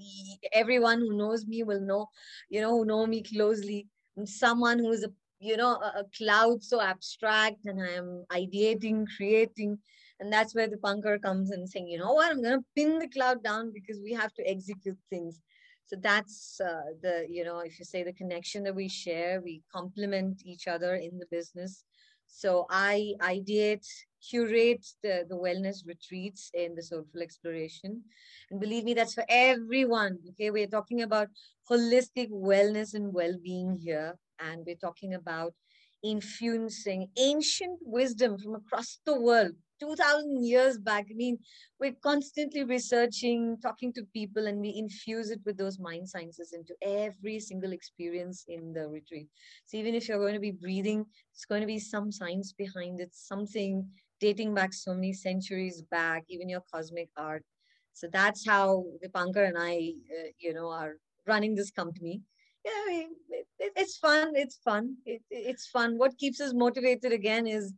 everyone 0.53 1.01
who 1.01 1.17
knows 1.17 1.47
me 1.47 1.63
will 1.63 1.81
know 1.81 2.09
you 2.49 2.61
know 2.61 2.71
who 2.71 2.85
know 2.85 3.07
me 3.07 3.23
closely. 3.23 3.87
I'm 4.19 4.27
someone 4.27 4.79
who 4.79 4.91
is 4.91 5.05
a 5.05 5.13
you 5.39 5.57
know 5.57 5.73
a, 5.77 6.01
a, 6.01 6.05
cloud 6.17 6.63
so 6.63 6.83
abstract 6.83 7.65
and 7.65 7.81
i 7.83 7.93
am 7.93 8.25
ideating 8.33 9.07
creating. 9.17 9.79
And 10.19 10.31
that's 10.31 10.55
where 10.55 10.69
Dipankar 10.69 11.23
comes 11.23 11.51
and 11.51 11.67
saying 11.69 11.89
you 11.89 11.99
know 11.99 12.13
what? 12.13 12.31
I'm 12.31 12.43
to 12.43 12.65
pin 12.77 12.99
the 12.99 13.09
cloud 13.09 13.43
down 13.43 13.73
because 13.73 14.01
we 14.03 14.13
have 14.13 14.35
to 14.35 14.43
execute 14.47 14.99
things. 15.09 15.41
So 15.87 15.97
that's 15.97 16.61
uh, 16.61 16.93
the 17.03 17.27
you 17.29 17.45
know 17.45 17.61
if 17.61 17.79
you 17.79 17.85
say 17.85 18.03
the 18.03 18.13
connection 18.13 18.65
that 18.65 18.75
we 18.75 18.89
share 18.89 19.41
we 19.41 19.63
complement 19.73 20.43
each 20.45 20.69
other 20.69 20.97
in 20.97 21.19
the 21.19 21.27
business. 21.31 21.85
So 22.31 22.67
I 22.71 23.15
ideate, 23.21 23.87
curate 24.29 24.87
the, 25.03 25.25
the 25.29 25.37
wellness 25.37 25.87
retreats 25.87 26.51
in 26.55 26.75
the 26.75 26.83
soulful 26.83 27.23
exploration. 27.23 28.03
And 28.51 28.61
believe 28.61 28.85
me, 28.85 28.95
that's 28.95 29.15
for 29.15 29.25
everyone. 29.29 30.19
Okay, 30.31 30.51
we're 30.51 30.67
talking 30.67 31.03
about 31.03 31.29
holistic 31.71 32.31
wellness 32.31 32.95
and 32.95 33.13
well-being 33.13 33.79
here. 33.83 34.19
And 34.39 34.65
we're 34.67 34.77
talking 34.77 35.15
about 35.15 35.53
infusing 36.03 37.09
ancient 37.19 37.79
wisdom 37.83 38.39
from 38.39 38.55
across 38.55 38.99
the 39.05 39.21
world 39.21 39.53
2000 39.81 40.45
years 40.45 40.79
back 40.79 41.07
i 41.11 41.15
mean 41.15 41.39
we're 41.79 41.95
constantly 42.03 42.65
researching 42.65 43.57
talking 43.63 43.93
to 43.93 44.03
people 44.13 44.47
and 44.47 44.61
we 44.61 44.75
infuse 44.77 45.31
it 45.31 45.41
with 45.45 45.57
those 45.59 45.79
mind 45.79 46.09
sciences 46.09 46.53
into 46.53 46.75
every 46.83 47.39
single 47.39 47.73
experience 47.73 48.45
in 48.49 48.73
the 48.73 48.87
retreat 48.89 49.29
so 49.67 49.77
even 49.77 49.95
if 49.95 50.09
you're 50.09 50.19
going 50.19 50.35
to 50.35 50.41
be 50.41 50.53
breathing 50.53 51.05
it's 51.33 51.45
going 51.45 51.61
to 51.61 51.67
be 51.67 51.79
some 51.79 52.11
science 52.11 52.53
behind 52.53 53.01
it 53.01 53.11
something 53.13 53.87
dating 54.21 54.55
back 54.55 54.73
so 54.73 54.95
many 54.95 55.13
centuries 55.13 55.83
back 55.91 56.25
even 56.29 56.49
your 56.49 56.63
cosmic 56.73 57.09
art 57.17 57.45
so 57.93 58.07
that's 58.13 58.47
how 58.47 58.85
Dipankar 59.05 59.49
and 59.49 59.57
I, 59.59 59.93
uh, 60.17 60.29
you 60.39 60.55
know, 60.55 60.71
are 60.71 60.97
running 61.27 61.55
this 61.55 61.71
company 61.71 62.23
yeah, 62.65 62.73
it, 62.89 63.47
it, 63.59 63.73
it's 63.77 63.97
fun. 63.97 64.33
It's 64.35 64.57
fun. 64.57 64.97
It, 65.07 65.23
it's 65.31 65.67
fun. 65.67 65.97
What 65.97 66.19
keeps 66.19 66.41
us 66.41 66.53
motivated 66.55 67.13
again 67.13 67.47
is 67.47 67.73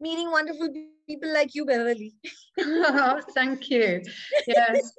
meeting 0.00 0.30
wonderful 0.30 0.68
people 1.06 1.32
like 1.32 1.54
you, 1.54 1.64
Beverly. 1.64 2.14
oh, 2.58 3.20
thank 3.34 3.70
you. 3.70 4.02
Yes. 4.46 4.92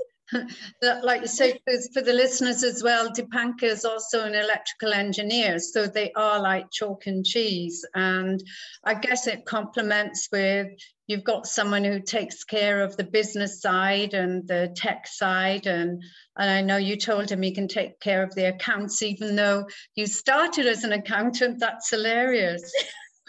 Like 0.81 1.21
you 1.21 1.27
say, 1.27 1.59
for 1.93 2.01
the 2.01 2.13
listeners 2.13 2.63
as 2.63 2.83
well, 2.83 3.09
Dipankar 3.11 3.63
is 3.63 3.85
also 3.85 4.23
an 4.23 4.35
electrical 4.35 4.93
engineer, 4.93 5.59
so 5.59 5.87
they 5.87 6.11
are 6.13 6.39
like 6.39 6.71
chalk 6.71 7.07
and 7.07 7.25
cheese. 7.25 7.85
And 7.93 8.41
I 8.83 8.93
guess 8.93 9.27
it 9.27 9.45
complements 9.45 10.29
with 10.31 10.67
you've 11.07 11.23
got 11.23 11.45
someone 11.45 11.83
who 11.83 11.99
takes 11.99 12.43
care 12.43 12.81
of 12.81 12.95
the 12.95 13.03
business 13.03 13.61
side 13.61 14.13
and 14.13 14.47
the 14.47 14.73
tech 14.75 15.07
side, 15.07 15.67
and 15.67 16.01
and 16.37 16.49
I 16.49 16.61
know 16.61 16.77
you 16.77 16.95
told 16.95 17.29
him 17.29 17.41
he 17.41 17.53
can 17.53 17.67
take 17.67 17.99
care 17.99 18.23
of 18.23 18.33
the 18.33 18.45
accounts, 18.45 19.01
even 19.03 19.35
though 19.35 19.67
you 19.95 20.07
started 20.07 20.65
as 20.65 20.83
an 20.83 20.93
accountant. 20.93 21.59
That's 21.59 21.89
hilarious. 21.89 22.63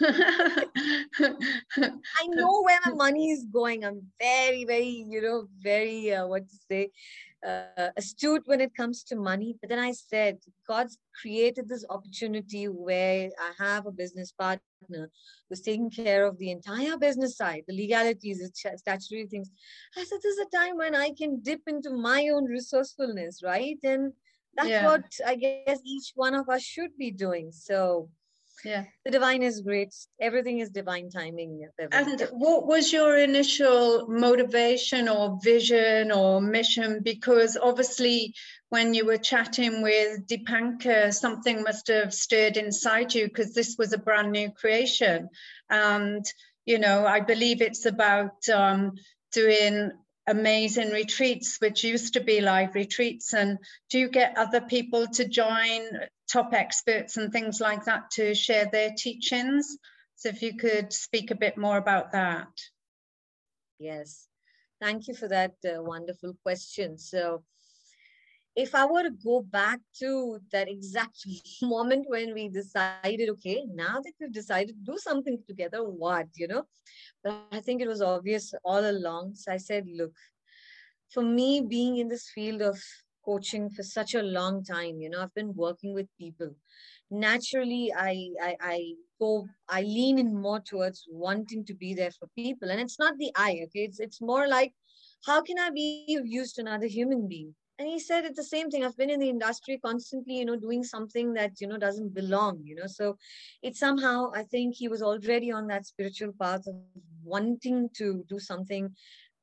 I 1.77 2.27
know 2.27 2.61
where 2.63 2.79
my 2.85 2.93
money 2.93 3.31
is 3.31 3.45
going. 3.45 3.85
I'm 3.85 4.01
very, 4.19 4.65
very, 4.65 5.05
you 5.09 5.21
know, 5.21 5.47
very, 5.61 6.13
uh, 6.13 6.27
what 6.27 6.49
to 6.49 6.55
say, 6.69 6.91
uh, 7.45 7.89
astute 7.97 8.43
when 8.45 8.61
it 8.61 8.75
comes 8.75 9.03
to 9.03 9.15
money. 9.15 9.55
But 9.61 9.69
then 9.69 9.79
I 9.79 9.91
said, 9.91 10.39
God's 10.67 10.97
created 11.21 11.69
this 11.69 11.85
opportunity 11.89 12.65
where 12.65 13.29
I 13.39 13.63
have 13.63 13.85
a 13.85 13.91
business 13.91 14.31
partner 14.31 15.09
who's 15.49 15.61
taking 15.61 15.89
care 15.89 16.25
of 16.25 16.37
the 16.37 16.51
entire 16.51 16.97
business 16.97 17.37
side, 17.37 17.63
the 17.67 17.75
legalities, 17.75 18.39
the 18.39 18.77
statutory 18.77 19.27
things. 19.27 19.51
I 19.97 20.03
said, 20.03 20.19
this 20.21 20.37
is 20.37 20.45
a 20.47 20.57
time 20.57 20.77
when 20.77 20.95
I 20.95 21.11
can 21.17 21.41
dip 21.41 21.61
into 21.67 21.91
my 21.91 22.29
own 22.33 22.45
resourcefulness, 22.45 23.41
right? 23.43 23.79
And 23.83 24.13
that's 24.55 24.69
yeah. 24.69 24.85
what 24.85 25.05
I 25.25 25.35
guess 25.35 25.79
each 25.85 26.11
one 26.15 26.35
of 26.35 26.49
us 26.49 26.61
should 26.61 26.95
be 26.97 27.11
doing. 27.11 27.51
So 27.51 28.09
yeah. 28.63 28.85
The 29.05 29.11
divine 29.11 29.43
is 29.43 29.61
great. 29.61 29.93
Everything 30.19 30.59
is 30.59 30.69
divine 30.69 31.09
timing 31.09 31.67
and 31.91 32.29
what 32.31 32.65
was 32.65 32.93
your 32.93 33.17
initial 33.17 34.07
motivation 34.07 35.09
or 35.09 35.39
vision 35.43 36.11
or 36.11 36.41
mission? 36.41 37.01
Because 37.03 37.57
obviously 37.61 38.33
when 38.69 38.93
you 38.93 39.05
were 39.05 39.17
chatting 39.17 39.81
with 39.81 40.27
Dipankar, 40.27 41.13
something 41.13 41.63
must 41.63 41.87
have 41.87 42.13
stirred 42.13 42.57
inside 42.57 43.13
you 43.13 43.27
because 43.27 43.53
this 43.53 43.75
was 43.77 43.93
a 43.93 43.97
brand 43.97 44.31
new 44.31 44.51
creation. 44.51 45.29
And 45.69 46.25
you 46.65 46.79
know 46.79 47.05
i 47.05 47.19
believe 47.19 47.61
it's 47.61 47.85
about 47.85 48.47
um, 48.47 48.93
doing 49.33 49.91
amazing 50.27 50.91
retreats, 50.91 51.57
which 51.59 51.83
used 51.83 52.13
to 52.13 52.21
be 52.21 52.39
live 52.39 52.75
retreats. 52.75 53.33
And 53.33 53.57
do 53.89 53.99
you 53.99 54.09
get 54.09 54.37
other 54.37 54.61
people 54.61 55.07
to 55.07 55.27
join, 55.27 55.81
top 56.33 56.53
experts 56.53 57.17
and 57.17 57.31
things 57.31 57.61
like 57.61 57.85
that, 57.85 58.09
to 58.11 58.33
share 58.33 58.65
their 58.65 58.91
teachings? 58.97 59.77
So 60.15 60.29
if 60.29 60.41
you 60.41 60.57
could 60.57 60.91
speak 60.91 61.31
a 61.31 61.35
bit 61.35 61.57
more 61.57 61.77
about 61.77 62.11
that. 62.13 62.47
Yes, 63.79 64.27
thank 64.81 65.07
you 65.07 65.13
for 65.13 65.27
that 65.27 65.53
uh, 65.65 65.83
wonderful 65.83 66.35
question. 66.43 66.97
So 66.97 67.43
if 68.55 68.75
I 68.75 68.85
were 68.85 69.03
to 69.03 69.11
go 69.11 69.41
back 69.41 69.79
to 69.99 70.39
that 70.51 70.69
exact 70.69 71.25
moment 71.61 72.05
when 72.07 72.33
we 72.33 72.49
decided, 72.49 73.29
okay, 73.29 73.65
now 73.73 73.99
that 74.03 74.13
we've 74.19 74.31
decided 74.31 74.75
to 74.75 74.91
do 74.91 74.97
something 74.97 75.37
together, 75.47 75.83
what, 75.83 76.27
you 76.35 76.47
know? 76.47 76.63
But 77.23 77.43
I 77.51 77.59
think 77.61 77.81
it 77.81 77.87
was 77.87 78.01
obvious 78.01 78.53
all 78.63 78.89
along. 78.89 79.35
So 79.35 79.51
I 79.51 79.57
said, 79.57 79.85
look, 79.87 80.13
for 81.09 81.23
me, 81.23 81.61
being 81.61 81.97
in 81.97 82.07
this 82.07 82.29
field 82.29 82.61
of 82.61 82.81
coaching 83.25 83.69
for 83.69 83.83
such 83.83 84.15
a 84.15 84.21
long 84.21 84.63
time, 84.63 84.99
you 84.99 85.09
know, 85.09 85.21
I've 85.21 85.33
been 85.33 85.53
working 85.55 85.93
with 85.93 86.07
people. 86.17 86.53
Naturally, 87.11 87.91
I, 87.95 88.29
I, 88.41 88.55
I 88.61 88.93
go, 89.19 89.47
I 89.69 89.81
lean 89.81 90.19
in 90.19 90.35
more 90.35 90.59
towards 90.59 91.05
wanting 91.09 91.65
to 91.65 91.73
be 91.73 91.93
there 91.93 92.11
for 92.11 92.27
people. 92.35 92.69
And 92.69 92.79
it's 92.79 92.99
not 92.99 93.17
the 93.17 93.31
I, 93.35 93.51
okay? 93.65 93.85
It's, 93.85 93.99
it's 93.99 94.21
more 94.21 94.47
like, 94.47 94.73
how 95.25 95.41
can 95.41 95.59
I 95.59 95.69
be 95.69 96.17
of 96.19 96.27
use 96.27 96.53
to 96.53 96.61
another 96.61 96.87
human 96.87 97.27
being? 97.27 97.55
and 97.79 97.87
he 97.87 97.99
said 97.99 98.23
it's 98.23 98.37
the 98.37 98.43
same 98.43 98.69
thing 98.69 98.85
i've 98.85 98.97
been 98.97 99.09
in 99.09 99.19
the 99.19 99.29
industry 99.29 99.79
constantly 99.83 100.35
you 100.35 100.45
know 100.45 100.55
doing 100.55 100.83
something 100.83 101.33
that 101.33 101.59
you 101.59 101.67
know 101.67 101.77
doesn't 101.77 102.13
belong 102.13 102.59
you 102.63 102.75
know 102.75 102.85
so 102.85 103.17
it 103.61 103.75
somehow 103.75 104.31
i 104.35 104.43
think 104.43 104.75
he 104.75 104.87
was 104.87 105.01
already 105.01 105.51
on 105.51 105.67
that 105.67 105.85
spiritual 105.85 106.31
path 106.39 106.65
of 106.67 106.75
wanting 107.23 107.89
to 107.95 108.23
do 108.29 108.39
something 108.39 108.93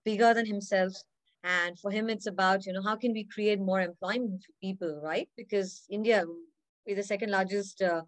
bigger 0.04 0.32
than 0.32 0.46
himself 0.46 0.92
and 1.44 1.78
for 1.78 1.90
him 1.90 2.08
it's 2.08 2.26
about 2.26 2.66
you 2.66 2.72
know 2.72 2.82
how 2.82 2.96
can 2.96 3.12
we 3.12 3.24
create 3.24 3.60
more 3.60 3.80
employment 3.80 4.42
for 4.44 4.52
people 4.60 5.00
right 5.02 5.28
because 5.36 5.84
india 5.90 6.24
is 6.86 6.96
the 6.96 7.02
second 7.02 7.30
largest 7.30 7.82
uh, 7.82 8.02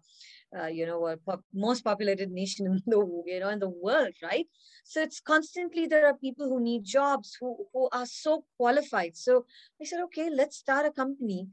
uh, 0.59 0.67
you 0.67 0.85
know, 0.85 1.05
a 1.07 1.17
pop- 1.17 1.43
most 1.53 1.83
populated 1.83 2.31
nation 2.31 2.65
in 2.67 2.81
the 2.85 3.23
you 3.25 3.39
know 3.39 3.49
in 3.49 3.59
the 3.59 3.69
world, 3.69 4.13
right? 4.23 4.47
So 4.83 5.01
it's 5.01 5.19
constantly 5.19 5.87
there 5.87 6.05
are 6.05 6.15
people 6.15 6.47
who 6.49 6.61
need 6.61 6.83
jobs 6.83 7.37
who 7.39 7.67
who 7.73 7.89
are 7.91 8.05
so 8.05 8.45
qualified. 8.57 9.17
So 9.17 9.45
I 9.81 9.85
said, 9.85 10.01
okay, 10.05 10.29
let's 10.29 10.57
start 10.57 10.85
a 10.85 10.91
company 10.91 11.47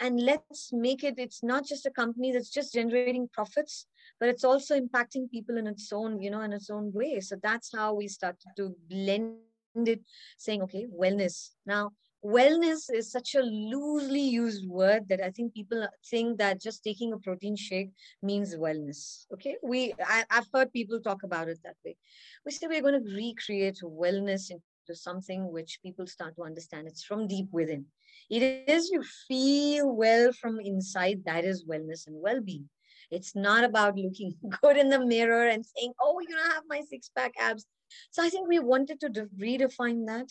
and 0.00 0.20
let's 0.20 0.72
make 0.72 1.04
it. 1.04 1.14
It's 1.18 1.42
not 1.42 1.66
just 1.66 1.86
a 1.86 1.90
company 1.90 2.32
that's 2.32 2.50
just 2.50 2.74
generating 2.74 3.28
profits, 3.32 3.86
but 4.20 4.28
it's 4.28 4.44
also 4.44 4.78
impacting 4.78 5.30
people 5.30 5.56
in 5.56 5.66
its 5.66 5.92
own, 5.92 6.20
you 6.20 6.30
know, 6.30 6.42
in 6.42 6.52
its 6.52 6.70
own 6.70 6.92
way. 6.92 7.20
So 7.20 7.36
that's 7.42 7.74
how 7.74 7.94
we 7.94 8.08
started 8.08 8.50
to 8.56 8.74
blend 8.88 9.36
it, 9.84 10.00
saying, 10.38 10.62
okay, 10.62 10.86
wellness. 10.92 11.50
Now 11.66 11.92
wellness 12.24 12.92
is 12.92 13.10
such 13.10 13.34
a 13.34 13.40
loosely 13.40 14.20
used 14.20 14.66
word 14.68 15.08
that 15.08 15.22
I 15.22 15.30
think 15.30 15.54
people 15.54 15.86
think 16.10 16.38
that 16.38 16.60
just 16.60 16.82
taking 16.82 17.12
a 17.12 17.18
protein 17.18 17.56
shake 17.56 17.90
means 18.22 18.56
wellness. 18.56 19.26
Okay, 19.34 19.56
we 19.62 19.94
I, 20.04 20.24
have 20.30 20.46
heard 20.52 20.72
people 20.72 21.00
talk 21.00 21.22
about 21.22 21.48
it 21.48 21.58
that 21.64 21.76
way. 21.84 21.96
We 22.44 22.52
say 22.52 22.66
we're 22.66 22.82
going 22.82 23.04
to 23.04 23.14
recreate 23.14 23.78
wellness 23.82 24.50
into 24.50 24.94
something 24.94 25.52
which 25.52 25.78
people 25.82 26.06
start 26.06 26.34
to 26.36 26.42
understand. 26.42 26.88
It's 26.88 27.04
from 27.04 27.28
deep 27.28 27.48
within. 27.52 27.86
It 28.28 28.64
is 28.68 28.90
you 28.90 29.02
feel 29.28 29.94
well 29.94 30.32
from 30.32 30.58
inside. 30.58 31.22
That 31.26 31.44
is 31.44 31.64
wellness 31.64 32.06
and 32.06 32.20
well-being. 32.20 32.68
It's 33.10 33.34
not 33.34 33.64
about 33.64 33.96
looking 33.96 34.34
good 34.62 34.76
in 34.76 34.88
the 34.90 35.04
mirror 35.04 35.48
and 35.48 35.64
saying, 35.64 35.92
"Oh, 36.00 36.20
you 36.20 36.28
know, 36.30 36.42
I 36.42 36.54
have 36.54 36.64
my 36.68 36.82
six-pack 36.88 37.34
abs." 37.38 37.66
So 38.10 38.22
I 38.22 38.30
think 38.30 38.48
we 38.48 38.58
wanted 38.58 39.00
to 39.00 39.10
redefine 39.38 40.06
that 40.06 40.28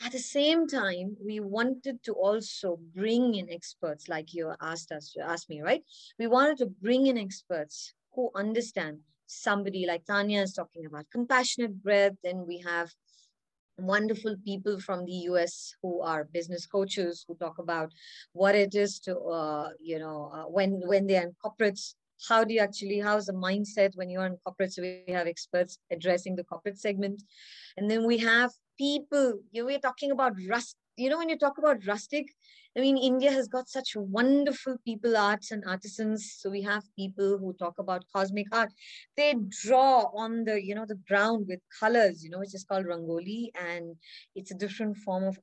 at 0.00 0.12
the 0.12 0.18
same 0.18 0.66
time, 0.68 1.16
we 1.24 1.40
wanted 1.40 2.02
to 2.04 2.12
also 2.12 2.78
bring 2.94 3.34
in 3.34 3.50
experts, 3.50 4.08
like 4.08 4.32
you 4.32 4.52
asked 4.60 4.92
us, 4.92 5.14
asked 5.20 5.50
me, 5.50 5.60
right? 5.60 5.82
We 6.18 6.28
wanted 6.28 6.58
to 6.58 6.66
bring 6.66 7.06
in 7.06 7.18
experts 7.18 7.94
who 8.14 8.30
understand 8.34 9.00
somebody 9.26 9.86
like 9.86 10.04
Tanya 10.04 10.42
is 10.42 10.52
talking 10.52 10.86
about 10.86 11.06
compassionate 11.12 11.82
breath. 11.82 12.12
Then 12.22 12.46
we 12.46 12.58
have 12.58 12.90
wonderful 13.78 14.36
people 14.44 14.80
from 14.80 15.04
the 15.04 15.18
US 15.30 15.74
who 15.82 16.00
are 16.00 16.24
business 16.24 16.66
coaches 16.66 17.24
who 17.26 17.34
talk 17.36 17.58
about 17.58 17.92
what 18.32 18.54
it 18.54 18.74
is 18.74 18.98
to, 19.00 19.18
uh, 19.18 19.70
you 19.80 19.98
know, 19.98 20.30
uh, 20.34 20.44
when 20.44 20.80
when 20.86 21.06
they're 21.06 21.22
in 21.22 21.34
corporates, 21.44 21.94
how 22.28 22.44
do 22.44 22.54
you 22.54 22.60
actually, 22.60 22.98
how's 22.98 23.26
the 23.26 23.32
mindset 23.32 23.96
when 23.96 24.10
you're 24.10 24.26
in 24.26 24.36
corporates 24.46 24.78
we 24.78 25.12
have 25.12 25.26
experts 25.26 25.78
addressing 25.90 26.34
the 26.36 26.44
corporate 26.44 26.78
segment. 26.78 27.22
And 27.76 27.90
then 27.90 28.06
we 28.06 28.18
have 28.18 28.50
people, 28.76 29.40
you 29.52 29.62
know, 29.62 29.66
we're 29.66 29.78
talking 29.78 30.10
about 30.10 30.32
rust. 30.48 30.76
You 30.96 31.10
know, 31.10 31.18
when 31.18 31.28
you 31.28 31.38
talk 31.38 31.58
about 31.58 31.86
rustic, 31.86 32.26
I 32.78 32.80
mean, 32.80 32.96
India 32.96 33.32
has 33.32 33.48
got 33.48 33.68
such 33.68 33.96
wonderful 33.96 34.76
people, 34.84 35.16
arts 35.16 35.50
and 35.50 35.64
artisans. 35.66 36.36
So 36.38 36.48
we 36.48 36.62
have 36.62 36.84
people 36.94 37.36
who 37.36 37.52
talk 37.54 37.80
about 37.80 38.04
cosmic 38.14 38.46
art. 38.52 38.72
They 39.16 39.34
draw 39.64 40.12
on 40.14 40.44
the, 40.44 40.64
you 40.64 40.76
know, 40.76 40.86
the 40.86 41.00
ground 41.08 41.46
with 41.48 41.58
colors, 41.80 42.22
you 42.22 42.30
know, 42.30 42.38
which 42.38 42.54
is 42.54 42.62
called 42.62 42.86
Rangoli. 42.86 43.50
And 43.60 43.96
it's 44.36 44.52
a 44.52 44.54
different 44.54 44.96
form 44.98 45.24
of 45.24 45.40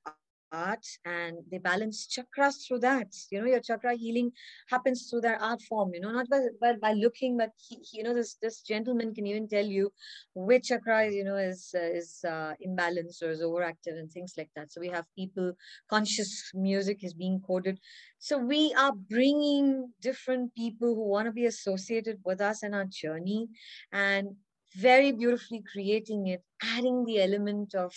art 0.52 0.86
and 1.06 1.38
they 1.52 1.58
balance 1.58 2.08
chakras 2.08 2.66
through 2.68 2.80
that. 2.80 3.08
You 3.32 3.42
know 3.42 3.48
your 3.48 3.60
chakra 3.60 3.96
healing 3.96 4.32
happens 4.70 5.08
through 5.10 5.22
their 5.22 5.42
art 5.42 5.62
form 5.62 5.92
you 5.94 6.02
know 6.02 6.12
not 6.12 6.30
by, 6.30 6.42
by, 6.62 6.74
by 6.82 6.94
looking 6.94 7.38
but 7.38 7.52
he, 7.68 7.80
you 7.94 8.04
know 8.04 8.14
this 8.14 8.36
this 8.42 8.62
gentleman 8.62 9.14
can 9.14 9.26
even 9.28 9.48
tell 9.48 9.66
you 9.66 9.92
which 10.34 10.68
chakra 10.68 11.10
you 11.12 11.24
know 11.24 11.36
is 11.38 11.74
uh, 11.76 11.80
is 12.02 12.24
uh, 12.28 12.54
imbalanced 12.66 13.22
or 13.24 13.30
is 13.32 13.42
overactive 13.42 13.98
and 14.00 14.12
things 14.12 14.34
like 14.38 14.50
that. 14.56 14.72
So 14.72 14.82
we 14.82 14.90
have 14.90 15.06
people 15.16 15.54
conscious 15.90 16.52
music 16.54 17.04
is 17.04 17.14
being 17.14 17.42
coded. 17.46 17.80
So 18.20 18.38
we 18.38 18.74
are 18.78 18.94
bringing 18.94 19.94
different 20.02 20.54
people 20.56 20.96
who 20.96 21.08
want 21.10 21.28
to 21.28 21.32
be 21.32 21.46
associated 21.46 22.20
with 22.26 22.42
us 22.42 22.64
in 22.64 22.74
our 22.74 22.86
journey 22.86 23.48
and 23.92 24.36
very 24.76 25.12
beautifully 25.12 25.64
creating 25.72 26.28
it 26.28 26.44
adding 26.62 27.06
the 27.06 27.22
element 27.22 27.74
of 27.76 27.94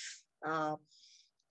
uh, 0.46 0.76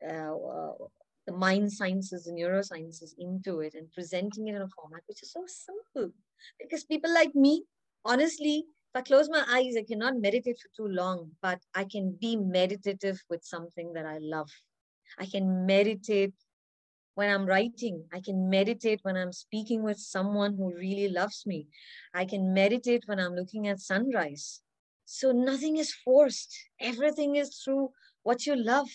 the 0.02 1.34
mind 1.34 1.72
sciences 1.72 2.28
and 2.28 2.38
neurosciences 2.38 3.12
into 3.20 3.60
it 3.60 3.74
and 3.76 3.92
presenting 3.94 4.48
it 4.48 4.56
in 4.56 4.62
a 4.62 4.68
format 4.70 5.02
which 5.08 5.24
is 5.24 5.32
so 5.32 5.44
simple. 5.48 6.14
Because 6.60 6.86
people 6.86 7.14
like 7.14 7.36
me, 7.36 7.64
honestly, 8.06 8.66
if 8.94 9.00
I 9.00 9.02
close 9.02 9.30
my 9.30 9.44
eyes, 9.50 9.76
I 9.78 9.84
cannot 9.84 10.20
meditate 10.20 10.58
for 10.60 10.70
too 10.76 10.94
long, 10.94 11.32
but 11.42 11.60
I 11.76 11.84
can 11.84 12.18
be 12.20 12.38
meditative 12.38 13.22
with 13.30 13.44
something 13.44 13.94
that 13.94 14.06
I 14.06 14.20
love. 14.20 14.50
I 15.20 15.26
can 15.26 15.66
meditate 15.66 16.34
when 17.16 17.30
I'm 17.30 17.46
writing. 17.46 18.06
I 18.14 18.22
can 18.22 18.50
meditate 18.50 19.00
when 19.02 19.18
I'm 19.18 19.34
speaking 19.34 19.84
with 19.84 19.98
someone 19.98 20.56
who 20.56 20.74
really 20.76 21.10
loves 21.10 21.46
me. 21.46 21.68
I 22.14 22.26
can 22.26 22.54
meditate 22.54 23.04
when 23.08 23.20
I'm 23.20 23.36
looking 23.36 23.68
at 23.68 23.80
sunrise. 23.80 24.62
So 25.06 25.32
nothing 25.32 25.78
is 25.78 25.94
forced. 25.94 26.56
Everything 26.80 27.36
is 27.36 27.58
through 27.58 27.90
what 28.24 28.46
you 28.46 28.56
love. 28.56 28.90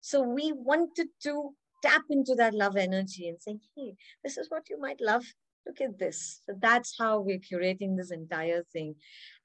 So 0.00 0.22
we 0.22 0.52
wanted 0.52 1.08
to 1.24 1.50
tap 1.82 2.02
into 2.10 2.34
that 2.36 2.54
love 2.54 2.76
energy 2.76 3.28
and 3.28 3.40
say, 3.40 3.58
hey, 3.76 3.94
this 4.22 4.36
is 4.38 4.50
what 4.50 4.68
you 4.68 4.78
might 4.80 5.00
love. 5.00 5.24
Look 5.66 5.80
at 5.80 5.98
this. 5.98 6.40
So 6.46 6.54
that's 6.60 6.94
how 6.98 7.20
we're 7.20 7.38
curating 7.38 7.96
this 7.96 8.10
entire 8.10 8.62
thing. 8.72 8.94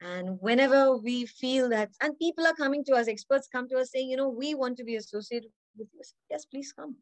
And 0.01 0.37
whenever 0.39 0.97
we 0.97 1.25
feel 1.25 1.69
that, 1.69 1.89
and 2.01 2.17
people 2.17 2.47
are 2.47 2.53
coming 2.53 2.83
to 2.85 2.93
us, 2.93 3.07
experts 3.07 3.49
come 3.51 3.67
to 3.69 3.77
us 3.77 3.91
saying, 3.91 4.09
you 4.09 4.17
know, 4.17 4.29
we 4.29 4.55
want 4.55 4.77
to 4.77 4.83
be 4.83 4.95
associated 4.95 5.49
with 5.77 5.87
you. 5.93 6.01
Yes, 6.29 6.45
please 6.45 6.71
come. 6.71 6.95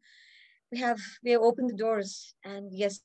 We 0.72 0.78
have 0.80 1.00
we 1.22 1.30
have 1.30 1.42
opened 1.42 1.70
the 1.70 1.76
doors, 1.76 2.34
and 2.44 2.68
yes, 2.72 3.00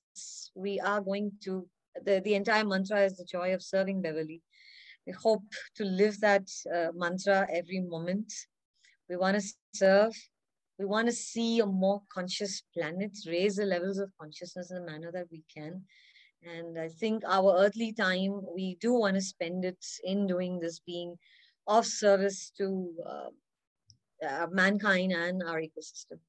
we 0.55 0.79
are 0.79 1.01
going 1.01 1.31
to. 1.43 1.67
The, 2.03 2.21
the 2.23 2.35
entire 2.35 2.65
mantra 2.65 3.01
is 3.01 3.17
the 3.17 3.25
joy 3.25 3.53
of 3.53 3.61
serving 3.61 4.01
Beverly. 4.01 4.41
We 5.05 5.13
hope 5.13 5.43
to 5.75 5.83
live 5.83 6.19
that 6.21 6.49
uh, 6.73 6.87
mantra 6.95 7.47
every 7.53 7.81
moment. 7.81 8.31
We 9.09 9.17
want 9.17 9.39
to 9.39 9.47
serve 9.75 10.13
We 10.79 10.85
want 10.85 11.07
to 11.07 11.13
see 11.13 11.59
a 11.59 11.65
more 11.65 12.01
conscious 12.11 12.63
planet, 12.73 13.11
raise 13.27 13.57
the 13.57 13.65
levels 13.65 13.99
of 13.99 14.13
consciousness 14.19 14.71
in 14.71 14.77
the 14.77 14.85
manner 14.89 15.11
that 15.11 15.27
we 15.29 15.43
can. 15.53 15.83
And 16.41 16.79
I 16.79 16.87
think 16.87 17.23
our 17.27 17.57
earthly 17.59 17.91
time, 17.91 18.39
we 18.55 18.77
do 18.79 18.93
want 18.93 19.15
to 19.15 19.21
spend 19.21 19.65
it 19.65 19.85
in 20.05 20.25
doing 20.25 20.61
this, 20.61 20.79
being 20.79 21.17
of 21.67 21.85
service 21.85 22.53
to 22.57 22.93
uh, 23.05 23.27
uh, 24.25 24.47
mankind 24.51 25.11
and 25.11 25.43
our 25.43 25.59
ecosystem. 25.59 26.19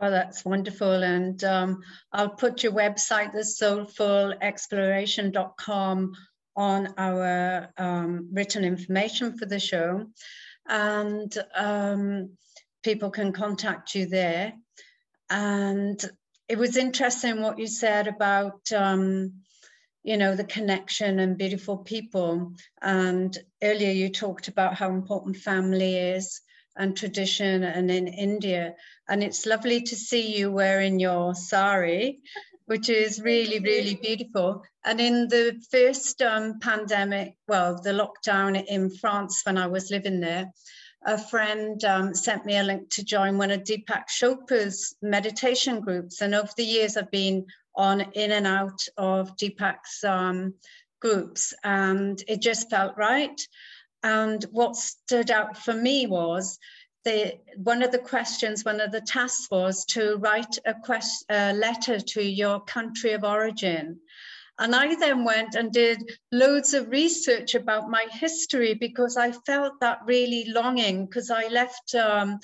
Oh, 0.00 0.10
that's 0.10 0.46
wonderful. 0.46 1.04
And 1.04 1.44
um, 1.44 1.82
I'll 2.12 2.30
put 2.30 2.62
your 2.62 2.72
website, 2.72 3.32
the 3.32 3.40
soulfulexploration.com, 3.40 6.12
on 6.56 6.94
our 6.98 7.68
um, 7.76 8.28
written 8.32 8.64
information 8.64 9.36
for 9.36 9.44
the 9.44 9.58
show. 9.58 10.06
And 10.68 11.36
um, 11.54 12.30
people 12.84 13.10
can 13.10 13.32
contact 13.32 13.94
you 13.94 14.06
there. 14.06 14.52
And 15.30 16.02
it 16.48 16.58
was 16.58 16.76
interesting 16.76 17.40
what 17.40 17.58
you 17.58 17.66
said 17.66 18.06
about, 18.06 18.70
um, 18.72 19.40
you 20.02 20.18
know, 20.18 20.36
the 20.36 20.44
connection 20.44 21.18
and 21.18 21.38
beautiful 21.38 21.78
people. 21.78 22.52
And 22.82 23.36
earlier 23.62 23.90
you 23.90 24.10
talked 24.10 24.48
about 24.48 24.74
how 24.74 24.90
important 24.90 25.38
family 25.38 25.96
is 25.96 26.42
and 26.76 26.96
tradition 26.96 27.62
and 27.62 27.90
in 27.90 28.06
India. 28.06 28.74
And 29.08 29.22
it's 29.22 29.46
lovely 29.46 29.80
to 29.82 29.96
see 29.96 30.36
you 30.36 30.52
wearing 30.52 31.00
your 31.00 31.34
sari, 31.34 32.20
which 32.66 32.90
is 32.90 33.20
really, 33.20 33.60
really 33.60 33.94
beautiful. 33.94 34.62
And 34.84 35.00
in 35.00 35.28
the 35.28 35.58
first 35.70 36.20
um, 36.20 36.58
pandemic, 36.60 37.36
well, 37.48 37.80
the 37.80 37.90
lockdown 37.90 38.62
in 38.62 38.90
France 38.90 39.40
when 39.44 39.56
I 39.56 39.68
was 39.68 39.90
living 39.90 40.20
there, 40.20 40.52
a 41.06 41.18
friend 41.18 41.84
um, 41.84 42.14
sent 42.14 42.46
me 42.46 42.56
a 42.56 42.62
link 42.62 42.90
to 42.90 43.04
join 43.04 43.38
one 43.38 43.50
of 43.50 43.64
Deepak 43.64 44.08
Chopra's 44.08 44.96
meditation 45.02 45.80
groups. 45.80 46.20
And 46.20 46.34
over 46.34 46.50
the 46.56 46.64
years, 46.64 46.96
I've 46.96 47.10
been 47.10 47.46
on 47.76 48.00
in 48.12 48.32
and 48.32 48.46
out 48.46 48.86
of 48.96 49.36
Deepak's 49.36 50.02
um, 50.04 50.54
groups, 51.00 51.52
and 51.62 52.22
it 52.28 52.40
just 52.40 52.70
felt 52.70 52.96
right. 52.96 53.40
And 54.02 54.44
what 54.50 54.76
stood 54.76 55.30
out 55.30 55.56
for 55.56 55.74
me 55.74 56.06
was 56.06 56.58
the, 57.04 57.34
one 57.56 57.82
of 57.82 57.90
the 57.92 57.98
questions, 57.98 58.64
one 58.64 58.80
of 58.80 58.92
the 58.92 59.00
tasks 59.00 59.48
was 59.50 59.84
to 59.86 60.16
write 60.16 60.58
a, 60.66 60.74
quest, 60.74 61.24
a 61.30 61.52
letter 61.52 62.00
to 62.00 62.22
your 62.22 62.60
country 62.60 63.12
of 63.12 63.24
origin. 63.24 64.00
And 64.58 64.74
I 64.74 64.94
then 64.94 65.24
went 65.24 65.56
and 65.56 65.72
did 65.72 66.16
loads 66.30 66.74
of 66.74 66.90
research 66.90 67.54
about 67.54 67.90
my 67.90 68.06
history 68.10 68.74
because 68.74 69.16
I 69.16 69.32
felt 69.32 69.80
that 69.80 70.00
really 70.06 70.44
longing 70.48 71.06
because 71.06 71.30
I 71.30 71.48
left 71.48 71.94
um, 71.94 72.38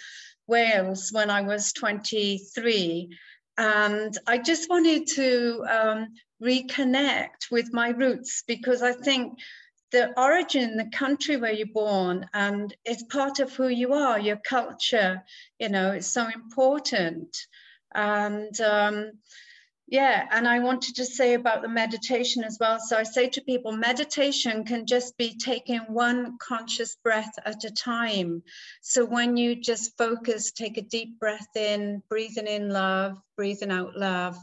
Wales 0.47 1.11
when 1.13 1.31
I 1.31 1.43
was 1.43 1.73
23. 1.73 3.17
And 3.57 4.17
I 4.27 4.39
just 4.39 4.69
wanted 4.69 5.07
to 5.09 5.65
um, 5.69 6.09
reconnect 6.43 7.51
with 7.51 7.73
my 7.73 7.91
roots 7.91 8.43
because 8.47 8.83
I 8.83 8.93
think 8.93 9.39
the 9.93 10.19
origin, 10.19 10.77
the 10.77 10.91
country 10.93 11.37
where 11.37 11.53
you're 11.53 11.67
born, 11.67 12.27
and 12.33 12.75
it's 12.85 13.03
part 13.05 13.41
of 13.41 13.55
who 13.55 13.69
you 13.69 13.93
are, 13.93 14.19
your 14.19 14.37
culture, 14.37 15.23
you 15.59 15.69
know, 15.69 15.93
it's 15.93 16.07
so 16.07 16.27
important. 16.29 17.37
And 17.93 18.59
um, 18.61 19.13
yeah, 19.91 20.25
and 20.31 20.47
I 20.47 20.61
wanted 20.61 20.95
to 20.97 21.05
say 21.05 21.35
about 21.35 21.63
the 21.63 21.69
meditation 21.69 22.45
as 22.45 22.59
well. 22.61 22.79
So 22.79 22.97
I 22.97 23.03
say 23.03 23.29
to 23.31 23.41
people, 23.41 23.73
meditation 23.73 24.65
can 24.65 24.87
just 24.87 25.19
be 25.19 25.37
taking 25.37 25.81
one 25.89 26.39
conscious 26.39 26.97
breath 27.03 27.33
at 27.45 27.65
a 27.65 27.73
time. 27.73 28.45
So 28.83 29.05
when 29.05 29.37
you 29.37 29.57
just 29.57 29.99
focus, 29.99 30.53
take 30.53 30.79
a 30.79 30.83
deep 30.83 31.19
breath 31.19 31.49
in, 31.57 32.05
breathing 32.09 32.47
in 32.47 32.71
love, 32.71 33.19
breathing 33.37 33.73
out 33.73 33.97
love, 33.97 34.37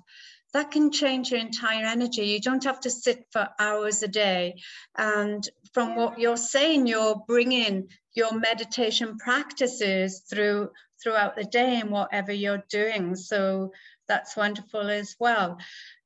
that 0.51 0.71
can 0.71 0.91
change 0.91 1.31
your 1.31 1.39
entire 1.39 1.85
energy. 1.85 2.25
You 2.25 2.41
don't 2.41 2.65
have 2.65 2.81
to 2.81 2.89
sit 2.89 3.25
for 3.31 3.47
hours 3.57 4.03
a 4.03 4.09
day. 4.09 4.61
And 4.97 5.47
from 5.73 5.95
what 5.95 6.19
you're 6.19 6.35
saying, 6.35 6.87
you're 6.87 7.23
bringing 7.25 7.87
your 8.13 8.37
meditation 8.37 9.17
practices 9.17 10.23
through 10.29 10.71
throughout 11.01 11.35
the 11.35 11.43
day 11.43 11.79
and 11.79 11.91
whatever 11.91 12.31
you're 12.31 12.63
doing. 12.69 13.15
So 13.15 13.71
that's 14.07 14.35
wonderful 14.35 14.89
as 14.89 15.15
well. 15.19 15.57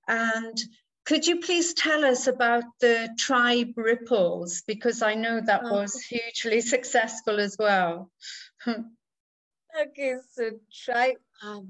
And 0.07 0.57
could 1.05 1.25
you 1.25 1.39
please 1.39 1.73
tell 1.73 2.05
us 2.05 2.27
about 2.27 2.63
the 2.79 3.09
tribe 3.17 3.73
ripples? 3.75 4.61
Because 4.67 5.01
I 5.01 5.15
know 5.15 5.41
that 5.41 5.61
oh. 5.65 5.71
was 5.71 6.01
hugely 6.01 6.61
successful 6.75 7.39
as 7.39 7.55
well. 7.57 8.11
okay, 8.67 10.15
so 10.31 10.51
tribe 10.71 11.17
um, 11.43 11.67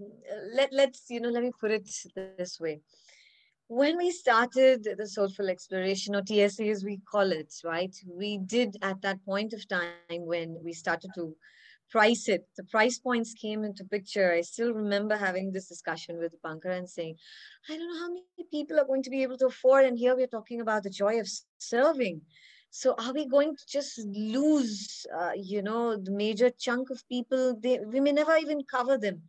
let, 0.54 0.74
let's, 0.74 1.06
you 1.10 1.22
know, 1.22 1.30
let 1.30 1.44
me 1.44 1.52
put 1.60 1.72
it 1.72 1.90
this 2.38 2.60
way. 2.60 2.82
When 3.68 3.98
we 3.98 4.12
started 4.12 4.86
the 4.98 5.08
Soulful 5.08 5.48
Exploration, 5.48 6.14
or 6.14 6.22
TSE 6.22 6.70
as 6.70 6.84
we 6.84 7.00
call 7.10 7.32
it, 7.32 7.54
right, 7.64 7.96
we 8.06 8.38
did 8.38 8.76
at 8.82 9.02
that 9.02 9.24
point 9.24 9.54
of 9.54 9.66
time 9.66 9.94
when 10.10 10.58
we 10.62 10.74
started 10.74 11.12
to 11.16 11.34
price 11.92 12.28
it, 12.28 12.48
the 12.58 12.64
price 12.64 12.98
points 12.98 13.34
came 13.34 13.64
into 13.64 13.84
picture. 13.84 14.32
I 14.32 14.42
still 14.42 14.74
remember 14.74 15.16
having 15.16 15.52
this 15.52 15.68
discussion 15.68 16.18
with 16.18 16.42
Pankar 16.42 16.78
and 16.78 16.90
saying, 16.90 17.16
I 17.70 17.78
don't 17.78 17.88
know 17.88 18.00
how 18.00 18.08
many 18.08 18.24
people 18.52 18.80
are 18.80 18.86
going 18.86 19.04
to 19.04 19.10
be 19.10 19.24
able 19.24 19.38
to 19.40 19.48
afford. 19.48 19.86
And 19.86 19.98
here 19.98 20.16
we're 20.16 20.28
talking 20.28 20.62
about 20.62 20.84
the 20.84 20.90
joy 20.90 21.20
of 21.20 21.30
serving. 21.58 22.22
So 22.70 22.96
are 22.98 23.14
we 23.14 23.28
going 23.28 23.56
to 23.56 23.64
just 23.68 24.00
lose, 24.00 25.06
uh, 25.16 25.32
you 25.36 25.62
know, 25.62 25.98
the 25.98 26.12
major 26.12 26.50
chunk 26.58 26.90
of 26.90 27.04
people? 27.10 27.60
They, 27.62 27.80
we 27.80 28.00
may 28.00 28.14
never 28.14 28.38
even 28.38 28.64
cover 28.64 28.98
them 28.98 29.24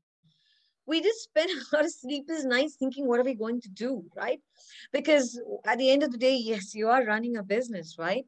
we 0.87 1.01
just 1.01 1.23
spend 1.23 1.51
of 1.73 1.91
sleepless 1.91 2.45
nights 2.45 2.77
thinking, 2.77 3.07
what 3.07 3.21
are 3.21 3.25
we 3.25 3.35
going 3.35 3.61
to 3.61 3.69
do, 3.69 4.05
right? 4.17 4.41
Because 4.93 5.41
at 5.65 5.79
the 5.79 5.91
end 5.91 6.03
of 6.03 6.13
the 6.13 6.19
day, 6.19 6.37
yes, 6.37 6.75
you 6.75 6.89
are 6.89 7.05
running 7.05 7.37
a 7.37 7.43
business, 7.43 7.97
right? 7.99 8.25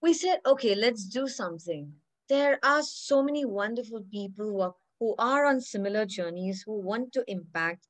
We 0.00 0.14
said, 0.14 0.38
okay, 0.44 0.74
let's 0.74 1.04
do 1.04 1.28
something. 1.28 1.92
There 2.32 2.58
are 2.62 2.82
so 2.82 3.22
many 3.22 3.44
wonderful 3.44 4.00
people 4.10 4.46
who 4.46 4.60
are, 4.62 4.74
who 4.98 5.14
are 5.18 5.44
on 5.44 5.60
similar 5.60 6.06
journeys, 6.06 6.62
who 6.62 6.80
want 6.80 7.12
to 7.12 7.22
impact, 7.28 7.86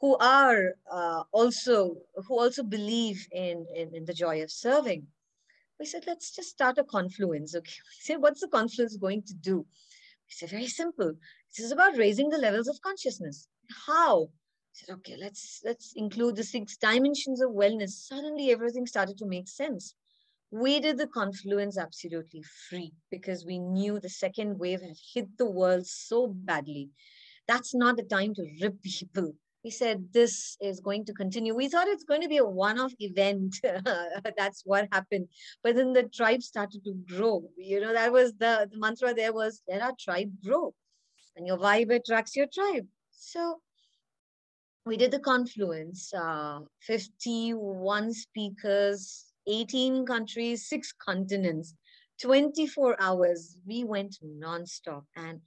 who 0.00 0.16
are 0.18 0.76
uh, 0.88 1.24
also 1.32 1.96
who 2.14 2.38
also 2.38 2.62
believe 2.62 3.26
in, 3.32 3.66
in, 3.74 3.92
in 3.92 4.04
the 4.04 4.14
joy 4.14 4.40
of 4.44 4.52
serving. 4.52 5.08
We 5.80 5.86
said, 5.86 6.04
let's 6.06 6.30
just 6.30 6.50
start 6.50 6.78
a 6.78 6.84
confluence. 6.84 7.56
Okay, 7.56 7.80
we 7.90 7.96
said, 8.02 8.22
what's 8.22 8.40
the 8.40 8.46
confluence 8.46 8.96
going 8.98 9.22
to 9.22 9.34
do? 9.34 9.56
We 9.58 10.30
said, 10.30 10.50
very 10.50 10.68
simple. 10.68 11.14
This 11.50 11.66
is 11.66 11.72
about 11.72 11.96
raising 11.96 12.28
the 12.28 12.38
levels 12.38 12.68
of 12.68 12.80
consciousness. 12.82 13.48
How? 13.88 14.28
Said, 14.74 14.94
okay, 14.98 15.16
let's 15.18 15.60
let's 15.64 15.92
include 15.96 16.36
the 16.36 16.44
six 16.44 16.76
dimensions 16.76 17.40
of 17.42 17.50
wellness. 17.50 18.06
Suddenly 18.12 18.52
everything 18.52 18.86
started 18.86 19.18
to 19.18 19.26
make 19.26 19.48
sense. 19.48 19.96
We 20.50 20.80
did 20.80 20.98
the 20.98 21.08
confluence 21.08 21.76
absolutely 21.76 22.42
free 22.68 22.92
because 23.10 23.44
we 23.44 23.58
knew 23.58 23.98
the 23.98 24.08
second 24.08 24.58
wave 24.58 24.80
had 24.80 24.96
hit 25.14 25.36
the 25.38 25.50
world 25.50 25.86
so 25.86 26.28
badly. 26.28 26.90
That's 27.48 27.74
not 27.74 27.96
the 27.96 28.04
time 28.04 28.34
to 28.34 28.46
rip 28.60 28.82
people. 28.82 29.32
We 29.64 29.70
said 29.70 30.12
this 30.12 30.56
is 30.60 30.78
going 30.78 31.04
to 31.06 31.12
continue. 31.12 31.54
We 31.54 31.68
thought 31.68 31.88
it's 31.88 32.04
going 32.04 32.22
to 32.22 32.28
be 32.28 32.36
a 32.36 32.44
one-off 32.44 32.92
event. 33.00 33.56
That's 34.36 34.62
what 34.64 34.88
happened. 34.92 35.26
But 35.64 35.74
then 35.74 35.92
the 35.92 36.04
tribe 36.04 36.42
started 36.42 36.84
to 36.84 36.94
grow. 37.08 37.48
You 37.56 37.80
know, 37.80 37.92
that 37.92 38.12
was 38.12 38.32
the, 38.34 38.68
the 38.70 38.78
mantra 38.78 39.12
there 39.12 39.32
was 39.32 39.62
let 39.68 39.82
our 39.82 39.94
tribe 39.98 40.30
grow 40.44 40.72
and 41.36 41.46
your 41.46 41.58
vibe 41.58 41.94
attracts 41.94 42.36
your 42.36 42.46
tribe. 42.52 42.86
So 43.10 43.60
we 44.84 44.96
did 44.96 45.10
the 45.10 45.18
confluence, 45.18 46.14
uh, 46.14 46.60
51 46.82 48.12
speakers, 48.12 49.25
18 49.46 50.06
countries, 50.06 50.68
six 50.68 50.92
continents, 50.92 51.74
24 52.20 52.96
hours. 53.00 53.56
We 53.66 53.84
went 53.84 54.16
nonstop. 54.24 55.04
And 55.16 55.40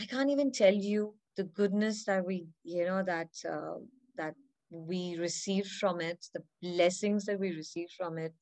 I 0.00 0.06
can't 0.06 0.30
even 0.30 0.52
tell 0.52 0.74
you 0.74 1.14
the 1.36 1.44
goodness 1.44 2.04
that 2.04 2.24
we, 2.24 2.46
you 2.64 2.84
know, 2.84 3.02
that, 3.04 3.30
uh, 3.48 3.78
that 4.16 4.34
we 4.70 5.16
received 5.18 5.68
from 5.68 6.00
it, 6.00 6.26
the 6.34 6.42
blessings 6.62 7.24
that 7.26 7.38
we 7.38 7.54
received 7.56 7.92
from 7.96 8.18
it 8.18 8.34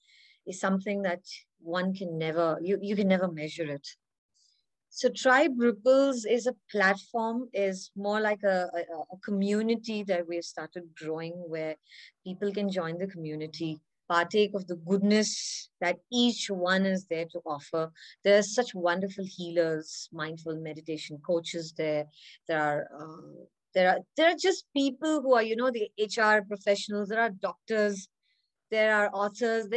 is 0.47 0.61
something 0.61 1.03
that 1.03 1.23
one 1.61 1.95
can 1.95 2.19
never, 2.19 2.59
you, 2.63 2.79
you 2.81 2.97
can 2.97 3.09
never 3.09 3.31
measure 3.31 3.71
it. 3.71 3.87
So 4.93 5.09
Tribe 5.09 5.53
Ripples 5.57 6.25
is 6.25 6.47
a 6.47 6.57
platform, 6.71 7.49
is 7.53 7.93
more 7.97 8.21
like 8.21 8.43
a, 8.43 8.69
a, 8.75 9.15
a 9.15 9.19
community 9.25 10.03
that 10.05 10.27
we've 10.27 10.45
started 10.45 10.83
growing 10.97 11.33
where 11.49 11.77
people 12.25 12.53
can 12.53 12.69
join 12.69 12.99
the 12.99 13.07
community, 13.07 13.81
partake 14.11 14.53
of 14.55 14.67
the 14.67 14.77
goodness 14.77 15.71
that 15.81 15.99
each 16.13 16.51
one 16.51 16.87
is 16.87 17.07
there 17.07 17.27
to 17.33 17.41
offer. 17.47 17.93
There 18.25 18.39
are 18.39 18.43
such 18.43 18.75
wonderful 18.75 19.25
healers, 19.27 20.09
mindful 20.13 20.57
meditation 20.57 21.19
coaches 21.27 21.75
there. 21.79 22.07
There 22.49 22.61
are 22.61 22.83
uh, 23.01 23.45
there 23.75 23.91
are 23.91 24.01
there 24.17 24.31
are 24.33 24.37
just 24.49 24.67
people 24.77 25.23
who 25.23 25.35
are 25.35 25.43
you 25.45 25.57
know 25.57 25.71
the 25.71 25.91
HR 25.99 26.43
professionals. 26.43 27.09
There 27.09 27.21
are 27.21 27.31
doctors. 27.31 28.09
There 28.71 28.95
are 28.97 29.11
authors. 29.13 29.69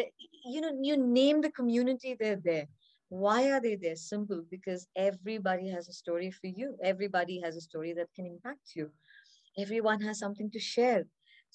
You 0.45 0.61
know 0.61 0.71
you 0.81 0.97
name 0.97 1.41
the 1.41 1.51
community, 1.51 2.15
they're 2.19 2.41
there 2.51 2.67
Why 3.09 3.51
are 3.51 3.61
they 3.61 3.75
there? 3.75 3.95
Simple, 3.95 4.43
because 4.49 4.88
everybody 4.95 5.69
has 5.69 5.88
a 5.89 5.93
story 5.93 6.31
for 6.31 6.47
you. 6.47 6.77
Everybody 6.84 7.41
has 7.43 7.55
a 7.57 7.61
story 7.61 7.93
that 7.93 8.09
can 8.15 8.25
impact 8.25 8.75
you. 8.75 8.91
Everyone 9.57 10.01
has 10.01 10.19
something 10.19 10.51
to 10.51 10.59
share. 10.59 11.05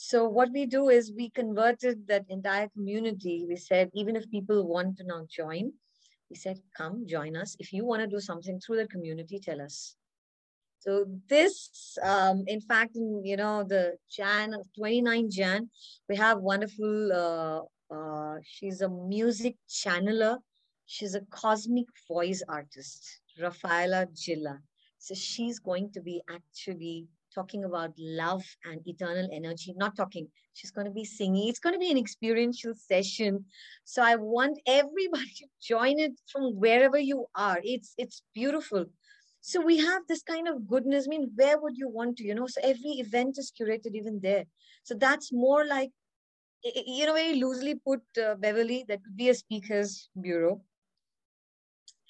So 0.01 0.29
what 0.29 0.53
we 0.53 0.65
do 0.65 0.91
is 0.91 1.13
we 1.13 1.29
converted 1.29 2.07
that 2.07 2.25
entire 2.29 2.69
community. 2.69 3.45
We 3.49 3.57
said, 3.57 3.91
even 3.95 4.15
if 4.15 4.31
people 4.31 4.65
want 4.65 4.97
to 4.99 5.05
now 5.05 5.27
join, 5.29 5.73
we 6.31 6.37
said, 6.37 6.61
come 6.77 7.05
join 7.05 7.37
us. 7.37 7.57
If 7.59 7.73
you 7.73 7.85
want 7.85 8.03
to 8.03 8.07
do 8.07 8.21
something 8.21 8.61
through 8.61 8.77
the 8.77 8.87
community, 8.87 9.41
tell 9.41 9.61
us. 9.61 9.97
So 10.79 11.05
this, 11.29 11.99
um, 12.01 12.45
in 12.47 12.61
fact, 12.61 12.95
in, 12.95 13.23
you 13.25 13.37
know, 13.37 13.65
the 13.65 13.97
Jan, 14.09 14.55
29 14.77 15.31
Jan, 15.31 15.69
we 16.09 16.15
have 16.15 16.39
wonderful, 16.39 17.13
uh, 17.13 17.93
uh, 17.93 18.37
she's 18.45 18.83
a 18.83 18.89
music 18.89 19.57
channeler. 19.69 20.39
She's 20.87 21.17
a 21.17 21.23
cosmic 21.31 21.87
voice 22.07 22.41
artist, 22.49 23.21
Rafaela 23.43 24.07
Gilla. 24.15 24.61
So 24.99 25.17
she's 25.17 25.59
going 25.59 25.91
to 25.91 26.01
be 26.01 26.23
actually 26.31 27.09
talking 27.35 27.65
about 27.65 27.93
love 27.99 28.45
and 28.65 28.81
eternal 28.87 29.29
energy, 29.33 29.75
not 29.77 29.97
talking, 29.97 30.29
she's 30.55 30.71
going 30.71 30.87
to 30.87 30.93
be 30.93 31.05
singing. 31.05 31.49
It's 31.49 31.59
going 31.59 31.75
to 31.75 31.79
be 31.79 31.91
an 31.91 31.99
experiential 31.99 32.73
session. 32.75 33.45
So 33.85 34.03
I 34.03 34.17
want 34.17 34.59
everybody 34.67 35.33
to 35.39 35.47
join 35.63 35.99
it 35.99 36.13
from 36.31 36.55
wherever 36.59 36.99
you 36.99 37.27
are. 37.35 37.61
It's, 37.63 37.95
it's 37.99 38.23
beautiful 38.35 38.87
so 39.41 39.61
we 39.61 39.79
have 39.79 40.03
this 40.09 40.23
kind 40.23 40.49
of 40.49 40.67
goodness 40.67 41.07
i 41.07 41.09
mean 41.09 41.31
where 41.37 41.61
would 41.61 41.77
you 41.77 41.89
want 41.89 42.17
to 42.17 42.25
you 42.25 42.35
know 42.35 42.47
so 42.47 42.61
every 42.63 42.95
event 43.05 43.39
is 43.39 43.53
curated 43.59 43.95
even 43.95 44.19
there 44.21 44.45
so 44.83 44.95
that's 44.95 45.33
more 45.33 45.65
like 45.65 45.91
you 46.65 47.07
know 47.07 47.15
very 47.15 47.37
loosely 47.37 47.75
put 47.75 48.03
uh, 48.23 48.35
beverly 48.37 48.85
that 48.89 49.03
could 49.05 49.17
be 49.17 49.29
a 49.29 49.35
speakers 49.35 50.09
bureau 50.21 50.61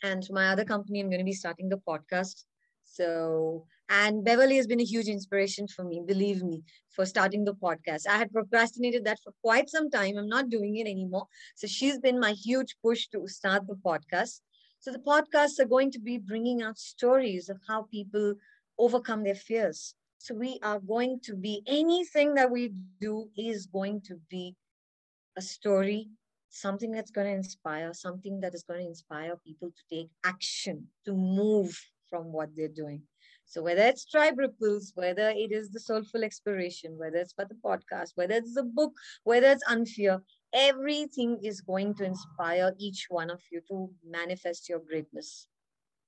and 0.02 0.26
my 0.30 0.48
other 0.48 0.64
company 0.64 1.00
i'm 1.00 1.10
going 1.10 1.24
to 1.26 1.32
be 1.32 1.40
starting 1.42 1.68
the 1.68 1.82
podcast 1.88 2.44
so 2.84 3.66
and 3.88 4.24
beverly 4.24 4.56
has 4.56 4.66
been 4.66 4.80
a 4.80 4.84
huge 4.84 5.06
inspiration 5.06 5.66
for 5.66 5.84
me 5.84 6.02
believe 6.06 6.42
me 6.42 6.62
for 6.90 7.06
starting 7.06 7.44
the 7.44 7.54
podcast 7.54 8.06
i 8.08 8.16
had 8.18 8.30
procrastinated 8.32 9.04
that 9.04 9.18
for 9.24 9.32
quite 9.42 9.68
some 9.70 9.90
time 9.90 10.16
i'm 10.16 10.28
not 10.28 10.48
doing 10.48 10.76
it 10.76 10.88
anymore 10.88 11.26
so 11.54 11.66
she's 11.66 11.98
been 11.98 12.20
my 12.20 12.32
huge 12.32 12.76
push 12.82 13.06
to 13.08 13.26
start 13.26 13.66
the 13.66 13.74
podcast 13.76 14.40
so 14.80 14.92
the 14.92 14.98
podcasts 14.98 15.58
are 15.58 15.66
going 15.66 15.90
to 15.90 15.98
be 15.98 16.18
bringing 16.18 16.62
out 16.62 16.78
stories 16.78 17.48
of 17.48 17.58
how 17.66 17.82
people 17.90 18.34
overcome 18.78 19.24
their 19.24 19.34
fears. 19.34 19.94
So 20.18 20.34
we 20.34 20.58
are 20.62 20.80
going 20.80 21.20
to 21.24 21.34
be, 21.34 21.62
anything 21.66 22.34
that 22.34 22.50
we 22.50 22.72
do 23.00 23.28
is 23.36 23.66
going 23.66 24.02
to 24.02 24.20
be 24.30 24.54
a 25.36 25.42
story, 25.42 26.08
something 26.48 26.90
that's 26.90 27.10
going 27.10 27.26
to 27.26 27.32
inspire, 27.32 27.92
something 27.92 28.40
that 28.40 28.54
is 28.54 28.62
going 28.62 28.80
to 28.80 28.86
inspire 28.86 29.36
people 29.44 29.70
to 29.70 29.96
take 29.96 30.10
action, 30.24 30.86
to 31.04 31.12
move 31.12 31.78
from 32.08 32.32
what 32.32 32.50
they're 32.56 32.68
doing. 32.68 33.02
So 33.48 33.62
whether 33.62 33.80
it's 33.80 34.04
Tribe 34.04 34.38
Ripples, 34.38 34.92
whether 34.94 35.30
it 35.30 35.52
is 35.52 35.70
the 35.70 35.80
Soulful 35.80 36.22
Exploration, 36.22 36.98
whether 36.98 37.16
it's 37.16 37.32
for 37.32 37.46
the 37.46 37.54
podcast, 37.54 38.10
whether 38.14 38.34
it's 38.34 38.58
a 38.58 38.62
book, 38.62 38.92
whether 39.24 39.46
it's 39.46 39.64
Unfear, 39.66 40.20
everything 40.52 41.38
is 41.42 41.62
going 41.62 41.94
to 41.94 42.04
inspire 42.04 42.74
each 42.78 43.06
one 43.08 43.30
of 43.30 43.40
you 43.50 43.62
to 43.70 43.90
manifest 44.06 44.68
your 44.68 44.80
greatness. 44.80 45.46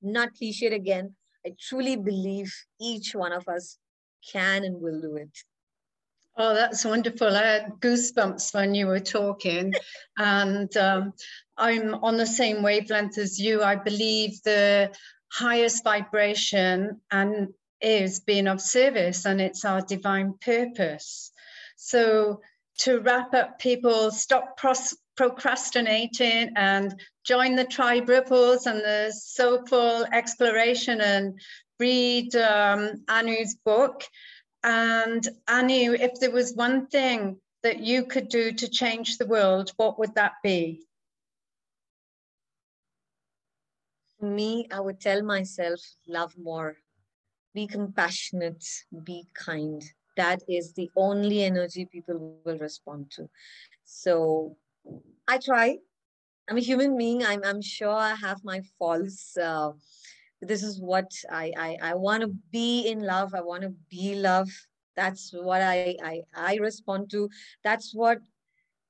Not 0.02 0.34
cliched 0.34 0.74
again. 0.74 1.14
I 1.46 1.54
truly 1.58 1.96
believe 1.96 2.52
each 2.78 3.14
one 3.14 3.32
of 3.32 3.48
us 3.48 3.78
can 4.30 4.64
and 4.64 4.78
will 4.78 5.00
do 5.00 5.16
it. 5.16 5.30
Oh, 6.36 6.54
that's 6.54 6.84
wonderful. 6.84 7.28
I 7.28 7.42
had 7.42 7.72
goosebumps 7.80 8.54
when 8.54 8.74
you 8.74 8.86
were 8.86 9.00
talking. 9.00 9.72
and 10.18 10.74
um, 10.76 11.14
I'm 11.56 11.94
on 11.94 12.18
the 12.18 12.26
same 12.26 12.62
wavelength 12.62 13.16
as 13.16 13.38
you. 13.38 13.62
I 13.62 13.76
believe 13.76 14.42
the 14.42 14.92
highest 15.32 15.84
vibration 15.84 17.00
and 17.10 17.48
is 17.80 18.20
being 18.20 18.46
of 18.46 18.60
service, 18.60 19.24
and 19.24 19.40
it's 19.40 19.64
our 19.64 19.80
divine 19.80 20.34
purpose. 20.40 21.32
So 21.76 22.40
to 22.80 23.00
wrap 23.00 23.34
up 23.34 23.58
people, 23.58 24.10
stop 24.10 24.58
procrastinating 25.16 26.50
and 26.56 27.00
join 27.24 27.56
the 27.56 27.64
tribe 27.64 28.08
ripples 28.08 28.66
and 28.66 28.80
the 28.80 29.12
soulful 29.16 30.04
exploration 30.12 31.00
and 31.00 31.40
read 31.78 32.34
um, 32.36 33.04
Anu's 33.08 33.56
book. 33.64 34.04
And 34.62 35.26
Anu, 35.48 35.94
if 35.94 36.20
there 36.20 36.30
was 36.30 36.54
one 36.54 36.86
thing 36.86 37.38
that 37.62 37.80
you 37.80 38.04
could 38.04 38.28
do 38.28 38.52
to 38.52 38.68
change 38.68 39.16
the 39.16 39.26
world, 39.26 39.72
what 39.76 39.98
would 39.98 40.14
that 40.14 40.32
be? 40.42 40.82
Me, 44.22 44.66
I 44.72 44.80
would 44.80 45.00
tell 45.00 45.22
myself, 45.22 45.80
love 46.06 46.34
more, 46.36 46.76
be 47.54 47.66
compassionate, 47.66 48.64
be 49.04 49.26
kind 49.34 49.82
that 50.20 50.42
is 50.48 50.72
the 50.74 50.90
only 50.96 51.42
energy 51.42 51.86
people 51.86 52.36
will 52.44 52.58
respond 52.58 53.10
to. 53.12 53.28
So 53.84 54.56
I 55.26 55.38
try. 55.38 55.78
I'm 56.48 56.56
a 56.56 56.60
human 56.60 56.96
being. 56.96 57.24
I'm, 57.24 57.42
I'm 57.44 57.62
sure 57.62 57.96
I 58.12 58.14
have 58.14 58.44
my 58.44 58.60
faults. 58.78 59.36
Uh, 59.36 59.70
this 60.42 60.62
is 60.62 60.80
what 60.80 61.10
I, 61.30 61.52
I, 61.56 61.78
I 61.90 61.94
want 61.94 62.22
to 62.22 62.30
be 62.50 62.88
in 62.88 63.00
love. 63.00 63.34
I 63.34 63.40
want 63.40 63.62
to 63.62 63.72
be 63.88 64.14
love. 64.14 64.50
That's 64.96 65.30
what 65.32 65.62
I, 65.62 65.96
I, 66.02 66.22
I 66.34 66.56
respond 66.56 67.10
to. 67.12 67.30
That's 67.62 67.94
what, 67.94 68.18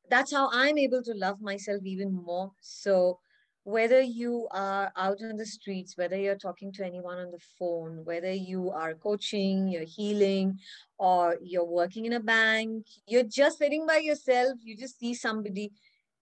that's 0.08 0.32
how 0.32 0.48
I'm 0.52 0.78
able 0.78 1.02
to 1.02 1.14
love 1.14 1.40
myself 1.40 1.82
even 1.84 2.12
more. 2.12 2.50
So 2.60 3.20
whether 3.64 4.00
you 4.00 4.48
are 4.52 4.90
out 4.96 5.18
on 5.22 5.36
the 5.36 5.46
streets, 5.46 5.96
whether 5.96 6.16
you're 6.16 6.36
talking 6.36 6.72
to 6.72 6.84
anyone 6.84 7.18
on 7.18 7.30
the 7.30 7.40
phone, 7.58 8.04
whether 8.04 8.32
you 8.32 8.70
are 8.70 8.94
coaching, 8.94 9.68
you're 9.68 9.84
healing, 9.84 10.58
or 10.98 11.36
you're 11.42 11.64
working 11.64 12.06
in 12.06 12.14
a 12.14 12.20
bank, 12.20 12.86
you're 13.06 13.22
just 13.22 13.58
sitting 13.58 13.86
by 13.86 13.98
yourself, 13.98 14.58
you 14.62 14.76
just 14.76 14.98
see 14.98 15.14
somebody, 15.14 15.72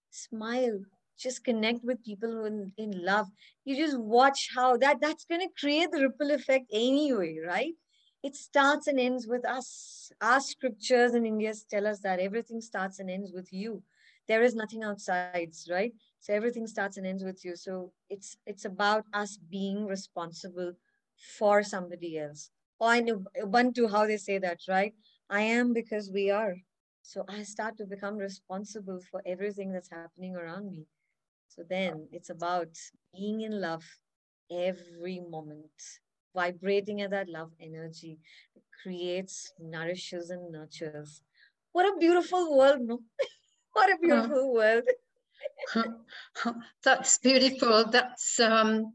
smile, 0.09 0.79
just 1.17 1.43
connect 1.43 1.83
with 1.83 2.03
people 2.03 2.45
in, 2.45 2.71
in 2.77 3.05
love. 3.05 3.27
You 3.65 3.75
just 3.75 3.97
watch 3.97 4.49
how 4.55 4.77
that 4.77 4.99
that's 5.01 5.25
going 5.25 5.41
to 5.41 5.53
create 5.59 5.91
the 5.91 6.01
ripple 6.01 6.31
effect 6.31 6.65
anyway, 6.71 7.37
right? 7.45 7.73
It 8.21 8.35
starts 8.35 8.87
and 8.87 8.99
ends 8.99 9.27
with 9.27 9.47
us. 9.47 10.11
Our 10.21 10.41
scriptures 10.41 11.13
in 11.13 11.25
India 11.25 11.53
tell 11.69 11.87
us 11.87 11.99
that 12.01 12.19
everything 12.19 12.59
starts 12.59 12.99
and 12.99 13.09
ends 13.09 13.31
with 13.33 13.51
you. 13.53 13.81
There 14.27 14.43
is 14.43 14.55
nothing 14.55 14.83
outside, 14.83 15.51
right? 15.69 15.93
So 16.19 16.33
everything 16.33 16.67
starts 16.67 16.97
and 16.97 17.05
ends 17.05 17.23
with 17.23 17.43
you. 17.45 17.55
So 17.55 17.91
it's 18.09 18.37
it's 18.45 18.65
about 18.65 19.05
us 19.13 19.37
being 19.37 19.85
responsible 19.85 20.73
for 21.37 21.63
somebody 21.63 22.17
else. 22.17 22.51
Oh 22.79 22.87
i 22.87 22.99
know 23.01 23.25
ubuntu 23.45 23.89
how 23.91 24.05
they 24.07 24.17
say 24.17 24.37
that 24.39 24.61
right? 24.67 24.93
I 25.29 25.41
am 25.41 25.73
because 25.73 26.11
we 26.13 26.29
are. 26.31 26.55
So 27.03 27.25
i 27.29 27.43
start 27.43 27.77
to 27.77 27.85
become 27.85 28.17
responsible 28.17 28.99
for 29.11 29.21
everything 29.25 29.71
that's 29.73 29.91
happening 29.91 30.29
around 30.29 30.65
me. 30.65 30.79
So 31.41 31.57
then 31.63 32.03
it's 32.11 32.29
about 32.29 32.69
being 33.13 33.41
in 33.41 33.59
love 33.61 33.85
every 34.51 35.19
moment 35.19 35.71
vibrating 36.35 37.01
at 37.01 37.11
that 37.11 37.29
love 37.29 37.51
energy 37.61 38.19
it 38.55 38.63
creates 38.83 39.53
nourishes 39.59 40.29
and 40.29 40.51
nurtures. 40.51 41.21
What 41.71 41.85
a 41.85 41.97
beautiful 41.97 42.57
world 42.57 42.81
no? 42.81 42.99
What 43.73 43.89
a 43.89 43.97
uh-huh. 44.09 44.29
beautiful 44.29 44.53
world 44.53 44.83
that's 46.83 47.17
beautiful. 47.19 47.85
That's 47.85 48.39
um, 48.39 48.93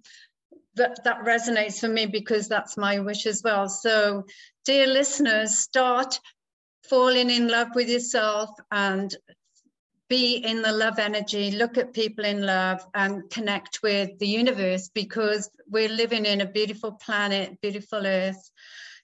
that 0.77 1.05
that 1.05 1.25
resonates 1.25 1.81
for 1.81 1.89
me 1.89 2.07
because 2.07 2.49
that's 2.49 2.77
my 2.77 2.99
wish 3.01 3.27
as 3.27 3.43
well. 3.43 3.69
So, 3.69 4.25
dear 4.65 4.87
listeners, 4.87 5.59
start 5.59 6.19
falling 6.89 7.31
in 7.31 7.49
love 7.49 7.69
with 7.75 7.89
yourself 7.89 8.51
and 8.71 9.15
be 10.09 10.37
in 10.37 10.63
the 10.63 10.73
love 10.73 10.99
energy. 10.99 11.51
Look 11.53 11.79
at 11.79 11.95
people 11.95 12.25
in 12.25 12.45
love 12.45 12.85
and 12.95 13.29
connect 13.31 13.81
with 13.83 14.19
the 14.19 14.29
universe 14.29 14.89
because 14.89 15.51
we're 15.69 15.89
living 15.89 16.27
in 16.27 16.41
a 16.41 16.47
beautiful 16.47 16.93
planet, 16.93 17.61
beautiful 17.61 18.07
Earth. 18.07 18.51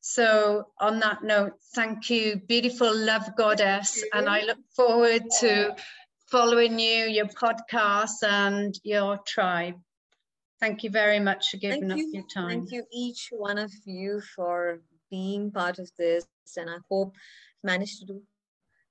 So, 0.02 0.68
on 0.78 1.00
that 1.00 1.22
note, 1.22 1.52
thank 1.74 2.08
you, 2.10 2.36
beautiful 2.36 2.94
love 2.94 3.36
goddess, 3.36 4.02
and 4.14 4.28
I 4.30 4.42
look 4.44 4.58
forward 4.74 5.24
to 5.40 5.76
following 6.30 6.78
you, 6.78 7.06
your 7.06 7.26
podcast, 7.26 8.22
and 8.22 8.78
your 8.84 9.18
tribe. 9.26 9.74
Thank 10.60 10.84
you 10.84 10.90
very 10.90 11.18
much 11.18 11.50
for 11.50 11.56
giving 11.56 11.88
Thank 11.88 11.92
up 11.92 11.98
you. 11.98 12.10
your 12.12 12.26
time. 12.32 12.48
Thank 12.48 12.72
you, 12.72 12.84
each 12.92 13.28
one 13.32 13.58
of 13.58 13.72
you, 13.84 14.20
for 14.36 14.80
being 15.10 15.50
part 15.50 15.78
of 15.78 15.90
this. 15.98 16.26
And 16.56 16.70
I 16.70 16.76
hope 16.88 17.14
managed 17.64 18.00
to 18.00 18.06
do 18.06 18.22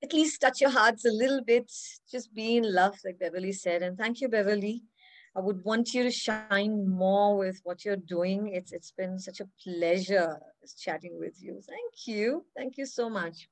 at 0.02 0.12
least 0.12 0.40
touch 0.40 0.60
your 0.60 0.70
hearts 0.70 1.04
a 1.04 1.10
little 1.10 1.42
bit. 1.42 1.70
Just 2.10 2.34
be 2.34 2.56
in 2.56 2.74
love, 2.74 2.96
like 3.04 3.18
Beverly 3.18 3.52
said. 3.52 3.82
And 3.82 3.96
thank 3.96 4.20
you, 4.20 4.28
Beverly. 4.28 4.82
I 5.36 5.40
would 5.40 5.62
want 5.64 5.94
you 5.94 6.02
to 6.02 6.10
shine 6.10 6.88
more 6.88 7.36
with 7.36 7.60
what 7.62 7.84
you're 7.84 7.96
doing. 7.96 8.48
It's 8.48 8.72
it's 8.72 8.90
been 8.90 9.18
such 9.18 9.40
a 9.40 9.48
pleasure 9.62 10.38
chatting 10.78 11.18
with 11.18 11.40
you. 11.40 11.60
Thank 11.68 12.06
you. 12.06 12.44
Thank 12.56 12.76
you 12.78 12.86
so 12.86 13.08
much. 13.08 13.48